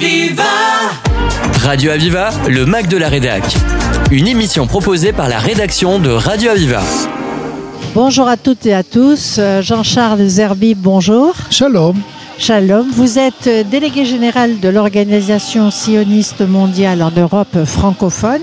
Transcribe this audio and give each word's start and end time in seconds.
Aviva 0.00 0.44
Radio 1.64 1.90
Aviva, 1.90 2.30
le 2.48 2.66
Mac 2.66 2.86
de 2.86 2.96
la 2.96 3.08
Rédac. 3.08 3.42
Une 4.12 4.28
émission 4.28 4.68
proposée 4.68 5.12
par 5.12 5.28
la 5.28 5.40
rédaction 5.40 5.98
de 5.98 6.10
Radio 6.10 6.52
Aviva. 6.52 6.82
Bonjour 7.96 8.28
à 8.28 8.36
toutes 8.36 8.64
et 8.66 8.74
à 8.74 8.84
tous. 8.84 9.38
Euh, 9.40 9.60
Jean-Charles 9.60 10.24
Zerbi, 10.24 10.76
bonjour. 10.76 11.34
Shalom. 11.50 11.96
Shalom. 12.38 12.86
Vous 12.92 13.18
êtes 13.18 13.48
euh, 13.48 13.64
délégué 13.64 14.04
général 14.04 14.60
de 14.60 14.68
l'Organisation 14.68 15.72
sioniste 15.72 16.46
mondiale 16.46 17.02
en 17.02 17.10
Europe 17.10 17.64
francophone. 17.64 18.42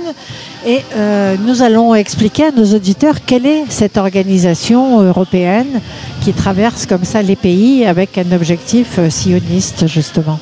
Et 0.67 0.81
euh, 0.97 1.37
nous 1.39 1.61
allons 1.61 1.95
expliquer 1.95 2.47
à 2.47 2.51
nos 2.51 2.75
auditeurs 2.75 3.23
quelle 3.25 3.45
est 3.45 3.63
cette 3.69 3.95
organisation 3.95 4.99
européenne 4.99 5.79
qui 6.19 6.33
traverse 6.33 6.85
comme 6.85 7.05
ça 7.05 7.21
les 7.21 7.37
pays 7.37 7.85
avec 7.85 8.17
un 8.17 8.33
objectif 8.33 8.99
sioniste, 9.09 9.87
justement. 9.87 10.37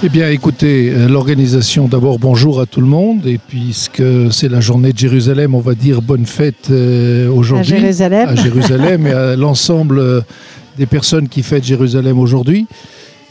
Eh 0.00 0.08
bien, 0.08 0.30
écoutez, 0.30 0.90
euh, 0.90 1.08
l'organisation, 1.08 1.88
d'abord, 1.88 2.20
bonjour 2.20 2.60
à 2.60 2.66
tout 2.66 2.80
le 2.80 2.86
monde. 2.86 3.26
Et 3.26 3.36
puisque 3.36 4.02
c'est 4.30 4.48
la 4.48 4.60
journée 4.60 4.92
de 4.92 4.98
Jérusalem, 4.98 5.56
on 5.56 5.60
va 5.60 5.74
dire 5.74 6.02
bonne 6.02 6.24
fête 6.24 6.70
euh, 6.70 7.28
aujourd'hui. 7.28 7.74
À 7.74 7.78
Jérusalem. 7.80 8.28
À 8.28 8.34
Jérusalem 8.36 9.06
et 9.08 9.12
à 9.12 9.34
l'ensemble 9.36 9.98
euh, 9.98 10.20
des 10.76 10.86
personnes 10.86 11.28
qui 11.28 11.42
fêtent 11.42 11.64
Jérusalem 11.64 12.20
aujourd'hui. 12.20 12.68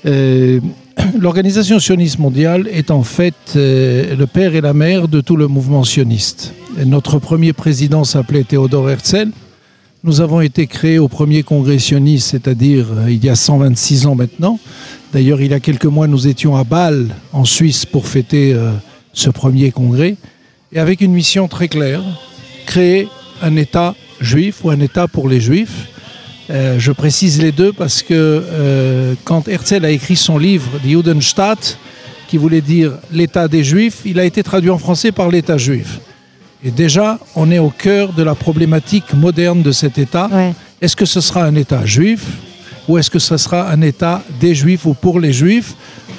Euh, 0.06 0.60
L'organisation 1.18 1.80
sioniste 1.80 2.20
mondiale 2.20 2.68
est 2.70 2.92
en 2.92 3.04
fait 3.04 3.34
euh, 3.56 4.14
le 4.18 4.28
père 4.28 4.54
et 4.54 4.62
la 4.62 4.74
mère 4.74 5.08
de 5.08 5.22
tout 5.22 5.38
le 5.38 5.48
mouvement 5.48 5.86
sioniste. 5.86 6.54
Et 6.82 6.84
notre 6.84 7.18
premier 7.20 7.54
président 7.54 8.04
s'appelait 8.04 8.44
Théodore 8.44 8.90
Herzl. 8.90 9.30
Nous 10.08 10.22
avons 10.22 10.40
été 10.40 10.68
créés 10.68 11.00
au 11.00 11.10
premier 11.10 11.44
congrès 11.44 11.80
sioniste, 11.80 12.30
c'est-à-dire 12.30 12.86
euh, 12.96 13.12
il 13.12 13.26
y 13.26 13.28
a 13.28 13.36
126 13.36 14.06
ans 14.06 14.16
maintenant. 14.16 14.58
D'ailleurs, 15.12 15.42
il 15.42 15.52
y 15.52 15.54
a 15.54 15.60
quelques 15.60 15.84
mois, 15.84 16.08
nous 16.08 16.30
étions 16.30 16.56
à 16.56 16.64
Bâle, 16.64 17.10
en 17.34 17.44
Suisse, 17.44 17.86
pour 17.86 18.08
fêter 18.08 18.54
euh, 18.54 18.72
ce 19.12 19.30
premier 19.30 19.72
congrès, 19.72 20.16
et 20.72 20.80
avec 20.80 21.02
une 21.02 21.12
mission 21.12 21.50
très 21.50 21.68
claire, 21.68 22.02
créer 22.66 23.10
un 23.42 23.58
État 23.58 23.96
juif 24.22 24.64
ou 24.64 24.70
un 24.70 24.80
État 24.80 25.10
pour 25.10 25.28
les 25.28 25.42
juifs. 25.42 25.90
Euh, 26.52 26.80
je 26.80 26.94
précise 26.94 27.42
les 27.42 27.52
deux 27.52 27.74
parce 27.74 28.02
que 28.02 29.14
quand 29.26 29.50
Herzl 29.50 29.84
a 29.84 29.92
écrit 29.92 30.16
son 30.16 30.38
livre 30.38 30.80
Die 30.86 30.92
Judenstaat, 30.92 31.76
qui 32.30 32.38
voulait 32.38 32.62
dire 32.62 32.94
l'État 33.12 33.50
des 33.50 33.66
Juifs, 33.66 34.04
il 34.06 34.22
a 34.22 34.24
été 34.24 34.42
traduit 34.42 34.70
en 34.70 34.78
français 34.78 35.12
par 35.12 35.28
l'État 35.28 35.58
juif. 35.58 36.00
Et 36.68 36.72
déjà, 36.72 37.18
on 37.38 37.50
est 37.50 37.60
au 37.60 37.70
cœur 37.70 38.12
de 38.12 38.24
la 38.24 38.36
problématique 38.36 39.14
moderne 39.14 39.62
de 39.62 39.72
cet 39.72 39.98
État. 39.98 40.30
Ouais. 40.30 40.54
Est-ce 40.82 40.98
que 40.98 41.06
ce 41.06 41.22
sera 41.22 41.46
un 41.46 41.56
État 41.56 41.86
juif 41.86 42.26
ou 42.90 42.98
est-ce 42.98 43.10
que 43.10 43.20
ce 43.20 43.38
sera 43.38 43.70
un 43.70 43.82
État 43.82 44.22
des 44.40 44.54
Juifs 44.54 44.86
ou 44.86 44.94
pour 44.94 45.20
les 45.20 45.34
Juifs, 45.34 45.76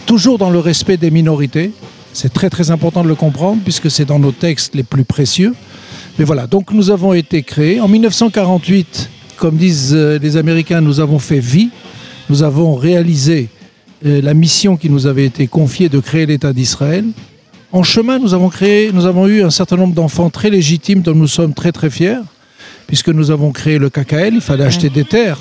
toujours 0.07 0.39
dans 0.39 0.51
le 0.51 0.59
respect 0.59 0.97
des 0.97 1.11
minorités 1.11 1.73
C'est 2.13 2.33
très 2.33 2.51
très 2.51 2.71
important 2.71 3.03
de 3.03 3.09
le 3.09 3.15
comprendre 3.15 3.61
puisque 3.63 3.91
c'est 3.91 4.05
dans 4.05 4.19
nos 4.19 4.33
textes 4.33 4.75
les 4.75 4.83
plus 4.83 5.05
précieux. 5.05 5.55
Mais 6.19 6.25
voilà, 6.25 6.47
donc 6.47 6.73
nous 6.73 6.91
avons 6.91 7.13
été 7.13 7.43
créés. 7.43 7.81
En 7.81 7.89
1948, 7.89 9.11
comme 9.37 9.57
disent 9.57 9.95
euh, 9.95 10.19
les 10.19 10.37
Américains, 10.37 10.81
nous 10.81 11.01
avons 11.01 11.19
fait 11.19 11.41
vie. 11.41 11.71
Nous 12.29 12.43
avons 12.43 12.75
réalisé 12.75 13.49
euh, 14.05 14.21
la 14.23 14.35
mission 14.35 14.77
qui 14.77 14.91
nous 14.91 15.07
avait 15.07 15.25
été 15.27 15.47
confiée 15.47 15.89
de 15.89 16.01
créer 16.01 16.27
l'État 16.27 16.53
d'Israël. 16.53 17.05
En 17.71 17.83
chemin, 17.83 18.19
nous 18.19 18.33
avons 18.33 18.49
créé, 18.49 18.93
nous 18.93 19.05
avons 19.05 19.27
eu 19.27 19.43
un 19.43 19.51
certain 19.51 19.77
nombre 19.77 19.95
d'enfants 19.95 20.31
très 20.31 20.49
légitimes 20.49 21.03
dont 21.03 21.15
nous 21.15 21.27
sommes 21.27 21.53
très 21.53 21.71
très 21.71 21.91
fiers, 21.91 22.21
puisque 22.87 23.11
nous 23.11 23.31
avons 23.31 23.53
créé 23.53 23.77
le 23.77 23.91
KKL, 23.91 24.37
il 24.37 24.41
fallait 24.41 24.65
acheter 24.65 24.89
des 24.89 25.05
terres, 25.05 25.39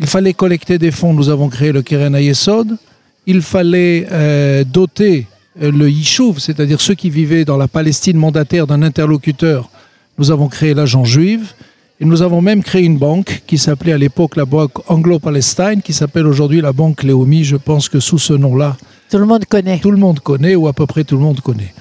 il 0.00 0.06
fallait 0.06 0.32
collecter 0.32 0.78
des 0.78 0.90
fonds, 0.90 1.12
nous 1.12 1.28
avons 1.28 1.50
créé 1.50 1.70
le 1.70 1.82
Keren 1.82 2.14
Ayesod, 2.14 2.78
il 3.26 3.42
fallait 3.42 4.06
euh, 4.10 4.64
doter 4.64 5.26
euh, 5.62 5.70
le 5.70 5.90
Yishuv, 5.90 6.38
c'est-à-dire 6.38 6.80
ceux 6.80 6.94
qui 6.94 7.10
vivaient 7.10 7.44
dans 7.44 7.58
la 7.58 7.68
Palestine 7.68 8.16
mandataire 8.16 8.66
d'un 8.66 8.82
interlocuteur, 8.82 9.68
nous 10.16 10.30
avons 10.30 10.48
créé 10.48 10.72
l'agent 10.72 11.04
juive, 11.04 11.52
et 12.00 12.06
nous 12.06 12.22
avons 12.22 12.40
même 12.40 12.62
créé 12.62 12.82
une 12.82 12.96
banque 12.96 13.42
qui 13.46 13.58
s'appelait 13.58 13.92
à 13.92 13.98
l'époque 13.98 14.36
la 14.36 14.46
banque 14.46 14.72
Anglo-Palestine, 14.90 15.82
qui 15.84 15.92
s'appelle 15.92 16.26
aujourd'hui 16.26 16.62
la 16.62 16.72
banque 16.72 17.02
Léomi, 17.02 17.44
je 17.44 17.56
pense 17.56 17.90
que 17.90 18.00
sous 18.00 18.18
ce 18.18 18.32
nom-là, 18.32 18.78
Tout 19.12 19.18
le 19.18 19.26
monde 19.26 19.44
connaît. 19.44 19.78
tout 19.78 19.90
le 19.90 19.98
monde 19.98 20.20
connaît, 20.20 20.54
ou 20.54 20.68
à 20.68 20.72
peu 20.72 20.86
près 20.86 21.04
tout 21.04 21.16
le 21.16 21.22
monde 21.22 21.40
connaît. 21.42 21.74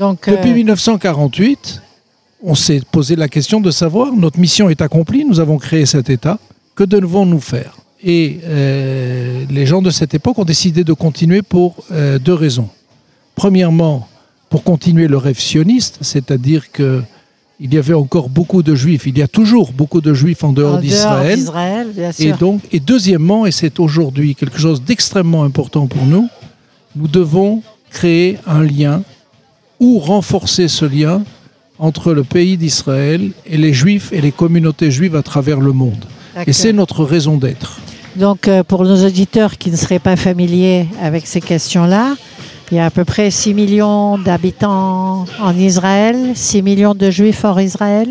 Donc, 0.00 0.28
Depuis 0.28 0.50
euh, 0.50 0.54
1948, 0.54 1.80
on 2.42 2.56
s'est 2.56 2.82
posé 2.90 3.14
la 3.14 3.28
question 3.28 3.60
de 3.60 3.70
savoir, 3.70 4.12
notre 4.12 4.40
mission 4.40 4.68
est 4.68 4.82
accomplie, 4.82 5.24
nous 5.24 5.38
avons 5.38 5.58
créé 5.58 5.86
cet 5.86 6.10
État, 6.10 6.40
que 6.74 6.82
devons-nous 6.82 7.38
faire? 7.38 7.76
Et 8.02 8.40
euh, 8.42 9.44
les 9.48 9.64
gens 9.64 9.80
de 9.80 9.90
cette 9.90 10.12
époque 10.14 10.40
ont 10.40 10.44
décidé 10.44 10.82
de 10.82 10.92
continuer 10.92 11.42
pour 11.42 11.76
euh, 11.92 12.18
deux 12.18 12.34
raisons. 12.34 12.68
Premièrement, 13.36 14.08
pour 14.50 14.64
continuer 14.64 15.06
le 15.06 15.18
rêve 15.18 15.38
sioniste, 15.38 15.98
c'est-à-dire 16.00 16.72
que 16.72 17.02
il 17.60 17.72
y 17.72 17.78
avait 17.78 17.94
encore 17.94 18.28
beaucoup 18.28 18.64
de 18.64 18.74
juifs, 18.74 19.06
il 19.06 19.16
y 19.16 19.22
a 19.22 19.28
toujours 19.28 19.70
beaucoup 19.72 20.00
de 20.00 20.12
juifs 20.14 20.42
en 20.42 20.52
dehors 20.52 20.78
d'Israël. 20.78 21.38
Et 22.18 22.32
donc, 22.32 22.60
et 22.72 22.80
deuxièmement, 22.80 23.46
et 23.46 23.52
c'est 23.52 23.78
aujourd'hui 23.78 24.34
quelque 24.34 24.58
chose 24.58 24.82
d'extrêmement 24.82 25.44
important 25.44 25.86
pour 25.86 26.04
nous, 26.04 26.28
nous 26.96 27.08
devons 27.08 27.62
créer 27.90 28.38
un 28.46 28.62
lien 28.62 29.02
ou 29.80 29.98
renforcer 29.98 30.68
ce 30.68 30.84
lien 30.84 31.22
entre 31.78 32.12
le 32.12 32.22
pays 32.22 32.56
d'Israël 32.56 33.32
et 33.46 33.56
les 33.56 33.72
juifs 33.72 34.12
et 34.12 34.20
les 34.20 34.32
communautés 34.32 34.90
juives 34.90 35.16
à 35.16 35.22
travers 35.22 35.60
le 35.60 35.72
monde. 35.72 36.04
Et 36.46 36.52
c'est 36.52 36.72
notre 36.72 37.04
raison 37.04 37.36
d'être. 37.36 37.78
Donc, 38.16 38.46
euh, 38.46 38.62
pour 38.62 38.84
nos 38.84 39.04
auditeurs 39.06 39.58
qui 39.58 39.70
ne 39.70 39.76
seraient 39.76 39.98
pas 39.98 40.16
familiers 40.16 40.86
avec 41.00 41.26
ces 41.26 41.40
questions-là, 41.40 42.14
il 42.70 42.76
y 42.76 42.78
a 42.78 42.86
à 42.86 42.90
peu 42.90 43.04
près 43.04 43.30
6 43.30 43.54
millions 43.54 44.18
d'habitants 44.18 45.26
en 45.40 45.56
Israël, 45.58 46.32
6 46.34 46.62
millions 46.62 46.94
de 46.94 47.10
juifs 47.10 47.44
hors 47.44 47.60
Israël. 47.60 48.08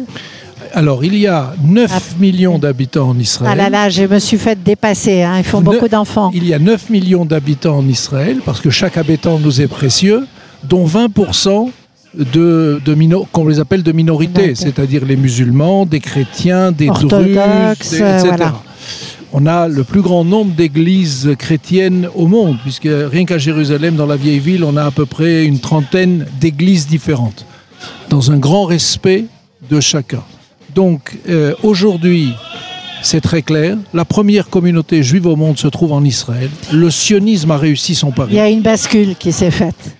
Alors, 0.74 1.04
il 1.04 1.16
y 1.18 1.28
a 1.28 1.54
9 1.64 1.92
Ah. 1.94 2.00
millions 2.20 2.58
d'habitants 2.58 3.09
en 3.09 3.20
Israël. 3.20 3.52
Ah 3.54 3.56
là 3.56 3.70
là, 3.70 3.90
je 3.90 4.04
me 4.04 4.20
suis 4.20 4.38
fait 4.38 4.62
dépasser. 4.62 5.22
hein, 5.24 5.38
Ils 5.38 5.44
font 5.44 5.62
beaucoup 5.62 5.88
d'enfants. 5.88 6.32
Il 6.34 6.46
y 6.48 6.54
a 6.54 6.59
9 6.59 6.90
millions 6.90 7.26
d'habitants 7.26 7.78
en 7.78 7.88
Israël, 7.88 8.40
parce 8.46 8.62
que 8.62 8.70
chaque 8.70 8.98
habitant 8.98 9.40
nous 9.40 9.62
est 9.62 9.68
précieux, 9.68 10.26
dont 10.64 10.86
20% 10.86 11.72
de, 12.14 12.80
qu'on 13.32 13.48
les 13.48 13.59
appelle 13.59 13.84
de 13.84 13.92
minorités, 13.92 14.56
c'est-à-dire 14.56 15.06
les 15.06 15.16
musulmans, 15.16 15.86
des 15.86 16.00
chrétiens, 16.00 16.72
des 16.72 16.88
druzes, 16.88 17.14
etc. 17.72 18.03
voilà. 18.26 18.53
On 19.34 19.46
a 19.46 19.70
le 19.70 19.86
plus 19.86 20.02
grand 20.02 20.26
nombre 20.26 20.53
d'églises 20.53 21.30
chrétiennes 21.40 22.09
au 22.16 22.28
monde, 22.28 22.58
puisque 22.64 22.90
rien 22.92 23.24
qu'à 23.24 23.38
Jérusalem, 23.38 23.96
dans 23.96 24.06
la 24.06 24.18
vieille 24.18 24.40
ville, 24.40 24.66
on 24.66 24.76
a 24.76 24.84
à 24.84 24.92
peu 24.92 25.06
près 25.06 25.46
une 25.46 25.59
trentaine 25.59 26.26
d'églises 26.42 26.86
différentes, 26.86 27.46
dans 28.09 28.32
un 28.32 28.38
grand 28.38 28.66
respect 28.66 29.26
de 29.70 29.80
chacun. 29.80 30.24
Donc 30.74 31.18
euh, 31.28 31.54
aujourd'hui, 31.64 32.34
c'est 33.02 33.22
très 33.22 33.42
clair, 33.42 33.78
la 33.94 34.06
première 34.06 34.50
communauté 34.50 35.04
juive 35.04 35.26
au 35.26 35.36
monde 35.36 35.58
se 35.58 35.68
trouve 35.68 35.92
en 35.92 36.04
Israël. 36.04 36.50
Le 36.72 36.90
sionisme 36.90 37.52
a 37.52 37.58
réussi 37.58 37.96
son 37.96 38.12
pari 38.12 38.34
Il 38.34 38.38
y 38.38 38.40
a 38.40 38.50
une 38.50 38.62
bascule 38.62 39.16
qui 39.16 39.32
s'est 39.32 39.52
faite. 39.52 39.96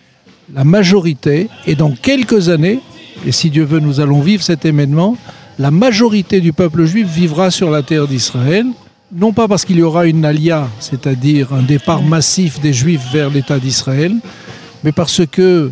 la 0.54 0.64
majorité, 0.64 1.50
et 1.66 1.76
dans 1.76 1.92
quelques 1.92 2.50
années, 2.50 2.80
et 3.26 3.32
si 3.32 3.50
Dieu 3.50 3.64
veut, 3.64 3.80
nous 3.80 4.00
allons 4.00 4.22
vivre 4.22 4.44
cet 4.44 4.66
événement, 4.66 5.18
la 5.59 5.72
majorité 5.72 6.42
du 6.42 6.54
peuple 6.54 6.86
juif 6.86 7.08
vivra 7.08 7.52
sur 7.52 7.70
la 7.70 7.84
terre 7.84 8.08
d'Israël, 8.08 8.66
non 9.14 9.34
pas 9.34 9.48
parce 9.48 9.66
qu'il 9.66 9.78
y 9.78 9.84
aura 9.84 10.06
une 10.06 10.24
alia, 10.24 10.70
c'est-à-dire 10.80 11.53
un 11.53 11.62
départ 11.62 12.02
massif 12.02 12.62
des 12.62 12.74
juifs 12.74 13.12
vers 13.12 13.30
l'État 13.30 13.59
d'Israël, 13.59 14.16
mais 14.84 14.92
parce 14.92 15.26
que 15.30 15.72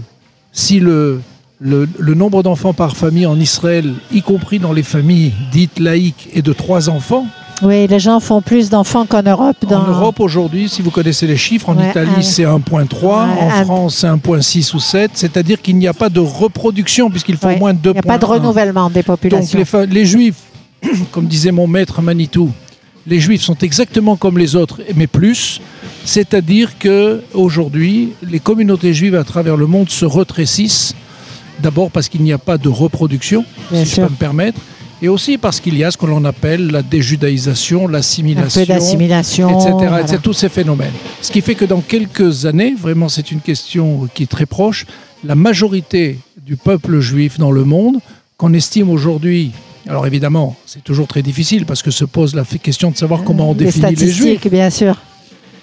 si 0.51 0.79
le, 0.79 1.21
le, 1.61 1.87
le 1.97 2.13
nombre 2.13 2.41
d'enfants 2.43 2.73
par 2.73 2.95
famille 2.95 3.25
en 3.25 3.39
Israël, 3.39 3.93
y 4.11 4.21
compris 4.21 4.59
dans 4.59 4.71
les 4.73 4.83
familles 4.83 5.33
dites 5.51 5.79
laïques, 5.79 6.29
est 6.33 6.41
de 6.41 6.53
trois 6.53 6.89
enfants, 6.89 7.25
Oui, 7.61 7.85
les 7.87 7.99
gens 7.99 8.21
font 8.21 8.41
plus 8.41 8.69
d'enfants 8.69 9.05
qu'en 9.05 9.21
Europe. 9.23 9.57
Dans... 9.67 9.81
en 9.81 9.87
Europe 9.87 10.21
aujourd'hui, 10.21 10.69
si 10.69 10.81
vous 10.81 10.91
connaissez 10.91 11.27
les 11.27 11.35
chiffres, 11.35 11.67
en 11.69 11.75
Ouais, 11.77 11.89
Italie 11.89 12.09
un- 12.17 12.21
c'est 12.21 12.45
1.3, 12.45 13.25
Ouais, 13.25 13.41
en 13.41 13.49
un- 13.49 13.65
France 13.65 13.95
c'est 13.97 14.07
1.6 14.07 14.73
ou 14.73 14.79
7, 14.79 15.11
c'est-à-dire 15.15 15.61
qu'il 15.61 15.75
n'y 15.77 15.87
a 15.87 15.93
pas 15.93 16.07
de 16.09 16.21
reproduction 16.21 17.09
puisqu'il 17.09 17.35
faut 17.35 17.47
Ouais, 17.47 17.59
moins 17.59 17.73
2 17.73 17.89
Il 17.89 17.93
n'y 17.93 17.99
a 17.99 18.03
pas 18.03 18.17
de 18.17 18.25
renouvellement 18.25 18.89
des 18.89 19.01
Donc 19.01 19.07
populations. 19.07 19.59
les, 19.59 19.65
fa- 19.65 19.85
les 19.85 20.05
juifs, 20.05 20.37
comme 21.11 21.25
disait 21.27 21.51
mon 21.51 21.67
maître 21.67 22.01
Manitou, 22.01 22.51
les 23.05 23.19
juifs 23.19 23.41
sont 23.41 23.57
exactement 23.57 24.15
comme 24.15 24.37
les 24.37 24.55
autres, 24.55 24.79
mais 24.95 25.07
plus. 25.07 25.59
C'est-à-dire 26.05 26.77
que 26.79 27.21
aujourd'hui, 27.33 28.13
les 28.23 28.39
communautés 28.39 28.93
juives 28.93 29.15
à 29.15 29.25
travers 29.25 29.57
le 29.57 29.67
monde 29.67 29.89
se 29.89 30.05
retrécissent. 30.05 30.95
D'abord 31.61 31.91
parce 31.91 32.09
qu'il 32.09 32.21
n'y 32.21 32.33
a 32.33 32.37
pas 32.37 32.57
de 32.57 32.69
reproduction, 32.69 33.43
Bien 33.71 33.83
si 33.83 33.95
je 33.95 34.01
peux 34.01 34.09
me 34.09 34.15
permettre, 34.15 34.59
et 35.01 35.07
aussi 35.07 35.37
parce 35.37 35.59
qu'il 35.59 35.77
y 35.77 35.83
a 35.83 35.91
ce 35.91 35.97
que 35.97 36.05
l'on 36.05 36.25
appelle 36.25 36.67
la 36.71 36.81
déjudaïsation, 36.81 37.87
l'assimilation, 37.87 38.59
etc., 38.59 39.73
voilà. 39.77 40.17
tous 40.21 40.33
ces 40.33 40.49
phénomènes. 40.49 40.91
Ce 41.21 41.31
qui 41.31 41.41
fait 41.41 41.55
que 41.55 41.65
dans 41.65 41.81
quelques 41.81 42.45
années, 42.45 42.73
vraiment 42.77 43.09
c'est 43.09 43.31
une 43.31 43.41
question 43.41 44.07
qui 44.13 44.23
est 44.23 44.27
très 44.27 44.45
proche, 44.45 44.85
la 45.23 45.35
majorité 45.35 46.19
du 46.45 46.57
peuple 46.57 46.99
juif 46.99 47.37
dans 47.37 47.51
le 47.51 47.63
monde, 47.63 47.97
qu'on 48.37 48.53
estime 48.53 48.89
aujourd'hui, 48.89 49.51
alors 49.87 50.05
évidemment 50.07 50.55
c'est 50.65 50.83
toujours 50.83 51.07
très 51.07 51.21
difficile 51.21 51.65
parce 51.65 51.81
que 51.81 51.91
se 51.91 52.05
pose 52.05 52.35
la 52.35 52.43
question 52.43 52.91
de 52.91 52.97
savoir 52.97 53.23
comment 53.23 53.49
on 53.49 53.53
Les 53.53 53.65
définit 53.65 53.95
les 53.95 54.11
juifs, 54.11 54.47
bien 54.47 54.69
sûr. 54.69 54.97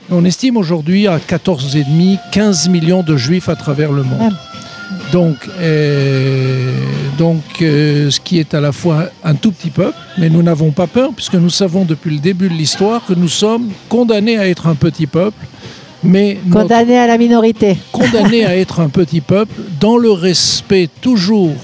On 0.08 0.24
estime 0.24 0.56
aujourd'hui 0.56 1.08
à 1.08 1.18
14,5, 1.18 2.18
15 2.30 2.68
millions 2.68 3.02
de 3.02 3.16
juifs 3.16 3.48
à 3.48 3.56
travers 3.56 3.90
le 3.92 4.04
monde. 4.04 4.36
Donc, 5.12 5.36
euh, 5.60 6.72
donc 7.16 7.42
euh, 7.62 8.10
ce 8.10 8.20
qui 8.20 8.38
est 8.38 8.54
à 8.54 8.60
la 8.60 8.72
fois 8.72 9.04
un 9.24 9.34
tout 9.34 9.52
petit 9.52 9.70
peuple, 9.70 9.96
mais 10.18 10.28
nous 10.28 10.42
n'avons 10.42 10.72
pas 10.72 10.86
peur, 10.86 11.10
puisque 11.14 11.34
nous 11.34 11.50
savons 11.50 11.84
depuis 11.84 12.10
le 12.10 12.18
début 12.18 12.48
de 12.48 12.54
l'histoire 12.54 13.02
que 13.06 13.14
nous 13.14 13.28
sommes 13.28 13.70
condamnés 13.88 14.36
à 14.36 14.48
être 14.48 14.66
un 14.66 14.74
petit 14.74 15.06
peuple, 15.06 15.38
mais 16.02 16.38
notre- 16.46 16.62
Condamné 16.62 16.98
à 16.98 17.06
la 17.06 17.18
minorité. 17.18 17.76
condamnés 17.92 18.44
à 18.44 18.56
être 18.56 18.80
un 18.80 18.88
petit 18.88 19.20
peuple 19.20 19.54
dans 19.80 19.96
le 19.96 20.10
respect 20.10 20.88
toujours 21.00 21.54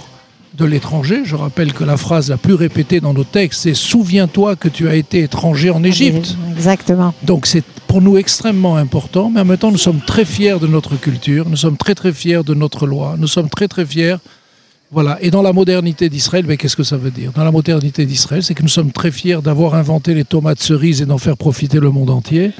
de 0.56 0.64
l'étranger. 0.64 1.22
Je 1.24 1.34
rappelle 1.34 1.72
que 1.72 1.82
la 1.82 1.96
phrase 1.96 2.28
la 2.30 2.36
plus 2.36 2.54
répétée 2.54 3.00
dans 3.00 3.12
nos 3.14 3.24
textes, 3.24 3.62
c'est 3.62 3.74
Souviens-toi 3.74 4.54
que 4.56 4.68
tu 4.68 4.88
as 4.88 4.94
été 4.94 5.20
étranger 5.22 5.70
en 5.70 5.82
Égypte. 5.82 6.36
Exactement. 6.54 7.12
Donc 7.24 7.46
c'est 7.46 7.64
pour 7.92 8.00
nous 8.00 8.16
extrêmement 8.16 8.76
important, 8.76 9.28
mais 9.28 9.42
en 9.42 9.44
même 9.44 9.58
temps 9.58 9.70
nous 9.70 9.76
sommes 9.76 10.00
très 10.00 10.24
fiers 10.24 10.58
de 10.58 10.66
notre 10.66 10.96
culture, 10.96 11.46
nous 11.46 11.58
sommes 11.58 11.76
très 11.76 11.94
très 11.94 12.10
fiers 12.10 12.42
de 12.42 12.54
notre 12.54 12.86
loi, 12.86 13.16
nous 13.18 13.26
sommes 13.26 13.50
très 13.50 13.68
très 13.68 13.84
fiers. 13.84 14.16
Voilà. 14.90 15.18
Et 15.20 15.30
dans 15.30 15.42
la 15.42 15.52
modernité 15.52 16.08
d'Israël, 16.08 16.46
mais 16.48 16.56
qu'est-ce 16.56 16.74
que 16.74 16.84
ça 16.84 16.96
veut 16.96 17.10
dire? 17.10 17.32
Dans 17.32 17.44
la 17.44 17.50
modernité 17.50 18.06
d'Israël, 18.06 18.42
c'est 18.42 18.54
que 18.54 18.62
nous 18.62 18.68
sommes 18.68 18.92
très 18.92 19.10
fiers 19.10 19.42
d'avoir 19.42 19.74
inventé 19.74 20.14
les 20.14 20.24
tomates 20.24 20.62
cerises 20.62 21.02
et 21.02 21.04
d'en 21.04 21.18
faire 21.18 21.36
profiter 21.36 21.80
le 21.80 21.90
monde 21.90 22.08
entier. 22.08 22.52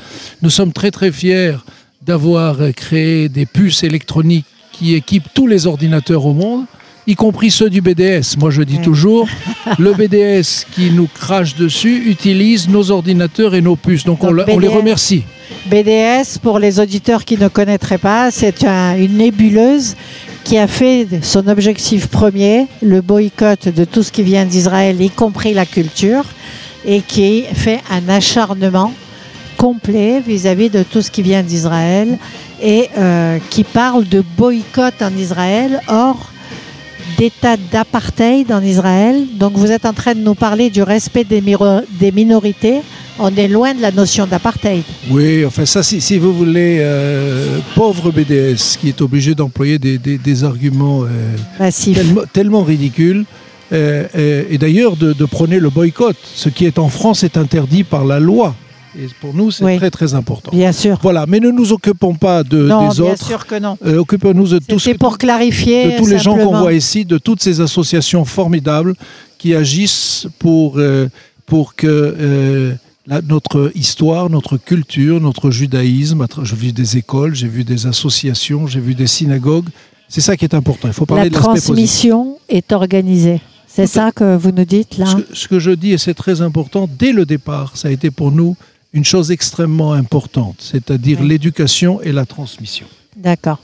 Nous 0.43 0.51
sommes 0.51 0.75
très 0.75 0.91
très 0.91 1.11
fiers 1.11 1.57
d'avoir 2.03 2.59
créé 2.77 3.31
des 3.31 3.47
puces 3.47 3.85
électroniques 3.85 4.45
qui 4.71 4.93
équipent 4.93 5.33
tous 5.33 5.47
les 5.47 5.67
ordinateurs 5.67 6.27
au 6.27 6.35
monde, 6.35 6.67
y 7.07 7.15
compris 7.15 7.51
ceux 7.51 7.69
du 7.71 7.81
BDS. 7.81 8.37
Moi, 8.39 8.51
je 8.51 8.63
dis 8.63 8.77
Ouais. 8.77 8.83
toujours, 8.83 9.29
le 9.79 9.93
BDS 9.93 10.65
qui 10.75 10.91
nous 10.91 11.09
crache 11.13 11.55
dessus 11.57 12.05
utilise 12.07 12.69
nos 12.69 12.91
ordinateurs 12.91 13.55
et 13.55 13.61
nos 13.61 13.77
puces. 13.77 14.05
Donc, 14.05 14.23
on, 14.25 14.33
les 14.33 14.69
remercie. 14.69 15.25
BDS, 15.67 16.39
pour 16.43 16.59
les 16.59 16.81
auditeurs 16.81 17.25
qui 17.25 17.37
ne 17.37 17.49
connaîtraient 17.49 17.99
pas, 17.99 18.31
c'est 18.31 18.65
un- 18.65 18.97
une 18.97 19.17
nébuleuse 19.19 19.97
qui 20.45 20.59
a 20.59 20.67
fait 20.67 21.07
son 21.23 21.47
objectif 21.47 22.09
premier, 22.09 22.67
le 22.83 23.01
boycott 23.01 23.69
de 23.69 23.85
tout 23.85 24.03
ce 24.03 24.11
qui 24.11 24.23
vient 24.23 24.45
d'Israël, 24.45 25.01
y 25.01 25.11
compris 25.11 25.55
la 25.55 25.67
culture, 25.67 26.25
et 26.85 27.01
qui 27.01 27.45
fait 27.55 27.81
un 27.91 28.09
acharnement 28.09 28.93
complet 29.57 30.21
vis-à-vis 30.27 30.69
de 30.71 30.83
tout 30.83 31.01
ce 31.03 31.13
qui 31.13 31.23
vient 31.23 31.45
d'Israël 31.45 32.19
et 32.61 32.89
euh, 32.99 33.39
qui 33.51 33.63
parle 33.63 34.09
de 34.09 34.25
boycott 34.37 34.95
en 35.01 35.17
Israël. 35.17 35.81
Or, 35.87 36.32
d'état 37.19 37.57
d'apartheid 37.57 38.51
en 38.53 38.63
Israël. 38.63 39.27
Donc 39.39 39.53
vous 39.55 39.71
êtes 39.71 39.87
en 39.87 39.93
train 39.93 40.15
de 40.15 40.21
nous 40.21 40.35
parler 40.35 40.71
du 40.71 40.83
respect 40.83 41.25
des, 41.25 41.43
minorités. 42.13 42.81
On 43.19 43.35
est 43.37 43.49
loin 43.49 43.75
de 43.75 43.83
la 43.83 43.91
notion 43.93 44.27
d'apartheid. 44.27 44.83
Oui, 45.11 45.45
enfin 45.45 45.67
ça, 45.67 45.83
si, 45.83 46.01
si 46.01 46.19
vous 46.19 46.33
voulez, 46.33 46.79
euh, 46.81 47.59
pauvre 47.75 48.11
BDS 48.11 48.77
qui 48.81 48.89
est 48.89 49.01
obligé 49.03 49.35
d'employer 49.35 49.79
des, 49.79 49.99
des- 49.99 50.19
des 50.19 50.45
arguments 50.45 51.03
euh, 51.05 51.69
tellement, 51.95 52.23
tellement 52.33 52.63
ridicules, 52.65 53.25
euh, 53.73 54.45
et 54.51 54.59
d'ailleurs 54.59 54.97
de, 54.97 55.13
de 55.13 55.25
prôner 55.25 55.59
le 55.61 55.71
boycott. 55.71 56.17
Ce 56.35 56.49
qui 56.49 56.65
est 56.67 56.79
en 56.79 56.89
France 56.89 57.23
est 57.23 57.37
interdit 57.37 57.85
par 57.85 58.05
la 58.05 58.19
loi. 58.19 58.55
Et 58.99 59.07
pour 59.21 59.33
nous, 59.35 59.51
c'est 59.51 59.65
Oui. 59.65 59.77
très 59.79 59.91
très 59.91 60.13
important. 60.15 60.51
Bien 60.53 60.73
sûr. 60.73 60.99
Voilà, 61.03 61.25
mais 61.27 61.41
ne 61.41 61.51
nous 61.51 61.73
occupons 61.73 62.15
pas 62.15 62.43
de, 62.45 62.67
non, 62.67 62.89
des 62.89 62.95
bien 62.97 63.05
autres. 63.13 63.27
sûr 63.27 63.47
que 63.47 63.59
non. 63.59 63.79
Euh, 63.87 63.99
Occupons-nous 63.99 64.49
de 64.49 64.59
tous 64.59 64.79
C'est 64.79 64.95
pour 64.95 65.17
clarifier. 65.19 65.93
de 65.93 65.99
tous 65.99 66.07
les 66.07 66.19
gens 66.19 66.37
qu'on 66.37 66.59
voit 66.59 66.75
ici, 66.75 67.05
de 67.05 67.19
toutes 67.19 67.43
ces 67.43 67.61
associations 67.61 68.25
formidables 68.25 68.95
qui 69.39 69.55
agissent 69.55 70.27
pour, 70.39 70.75
euh, 70.79 71.09
pour 71.47 71.75
que 71.75 71.87
euh, 71.89 72.75
la- 73.07 73.23
notre 73.23 73.73
histoire, 73.75 74.29
notre 74.31 74.57
culture, 74.59 75.21
notre 75.21 75.51
judaïsme, 75.51 76.27
j'ai 76.43 76.57
vu 76.57 76.73
des 76.73 76.97
écoles, 76.99 77.35
j'ai 77.35 77.49
vu 77.49 77.65
des 77.65 77.87
associations, 77.87 78.67
j'ai 78.67 78.81
vu 78.81 78.95
des 78.95 79.07
synagogues, 79.07 79.69
c'est 80.09 80.21
ça 80.21 80.37
qui 80.37 80.45
est 80.45 80.55
important. 80.55 80.89
Il 80.89 80.95
faut 80.95 81.07
parler 81.07 81.25
La 81.25 81.31
de 81.31 81.35
transmission 81.35 82.37
est 82.49 82.73
organisée. 82.73 83.41
C'est 83.67 83.87
ça 83.87 84.13
que 84.13 84.37
vous 84.37 84.51
nous 84.51 84.67
dites 84.67 84.99
là 84.99 85.07
ce 85.33 85.49
que 85.49 85.59
je 85.59 85.71
dis, 85.71 85.93
et 85.93 85.99
c'est 85.99 86.13
très 86.13 86.43
important, 86.43 86.87
dès 86.99 87.11
le 87.13 87.25
départ, 87.25 87.75
ça 87.75 87.89
a 87.89 87.91
été 87.91 88.11
pour 88.11 88.31
nous 88.31 88.55
une 88.93 89.05
chose 89.05 89.31
extrêmement 89.31 89.93
importante, 89.93 90.57
c'est-à-dire 90.61 91.19
Oui. 91.21 91.29
l'éducation 91.29 92.01
et 92.03 92.13
la 92.13 92.27
transmission. 92.27 92.87
D'accord. 93.17 93.59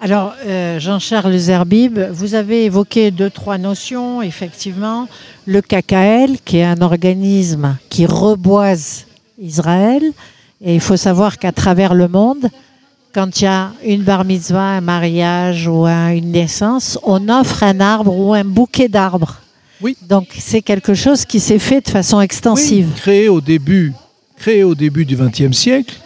Alors, 0.00 0.34
euh, 0.44 0.78
Jean-Charles 0.80 1.36
Zerbib, 1.38 1.98
vous 2.12 2.34
avez 2.34 2.64
évoqué 2.64 3.10
deux, 3.10 3.30
trois 3.30 3.56
notions, 3.58 4.20
effectivement. 4.20 5.08
Le 5.46 5.62
KKL, 5.62 6.38
qui 6.44 6.58
est 6.58 6.64
un 6.64 6.80
organisme 6.82 7.76
qui 7.88 8.04
reboise 8.04 9.06
Israël. 9.40 10.02
Et 10.60 10.74
il 10.74 10.80
faut 10.80 10.96
savoir 10.96 11.38
qu'à 11.38 11.52
travers 11.52 11.94
le 11.94 12.08
monde, 12.08 12.48
quand 13.14 13.40
il 13.40 13.44
y 13.44 13.46
a 13.46 13.70
une 13.84 14.02
bar 14.02 14.24
mitzvah, 14.24 14.60
un 14.76 14.80
mariage 14.80 15.68
ou 15.68 15.84
un- 15.86 16.10
une 16.10 16.32
naissance, 16.32 16.98
on 17.04 17.28
offre 17.28 17.62
un 17.62 17.80
arbre 17.80 18.14
ou 18.18 18.34
un 18.34 18.44
bouquet 18.44 18.88
d'arbres. 18.88 19.40
Oui. 19.80 19.96
Donc, 20.08 20.28
c'est 20.38 20.62
quelque 20.62 20.94
chose 20.94 21.24
qui 21.24 21.38
s'est 21.40 21.58
fait 21.58 21.80
de 21.80 21.90
façon 21.90 22.20
extensive. 22.20 22.88
Oui, 22.94 23.00
créé 23.00 23.28
au 23.28 23.40
début, 23.40 23.92
créé 24.36 24.64
au 24.64 24.74
début 24.74 25.04
du 25.04 25.16
XXe 25.16 25.56
siècle, 25.56 25.96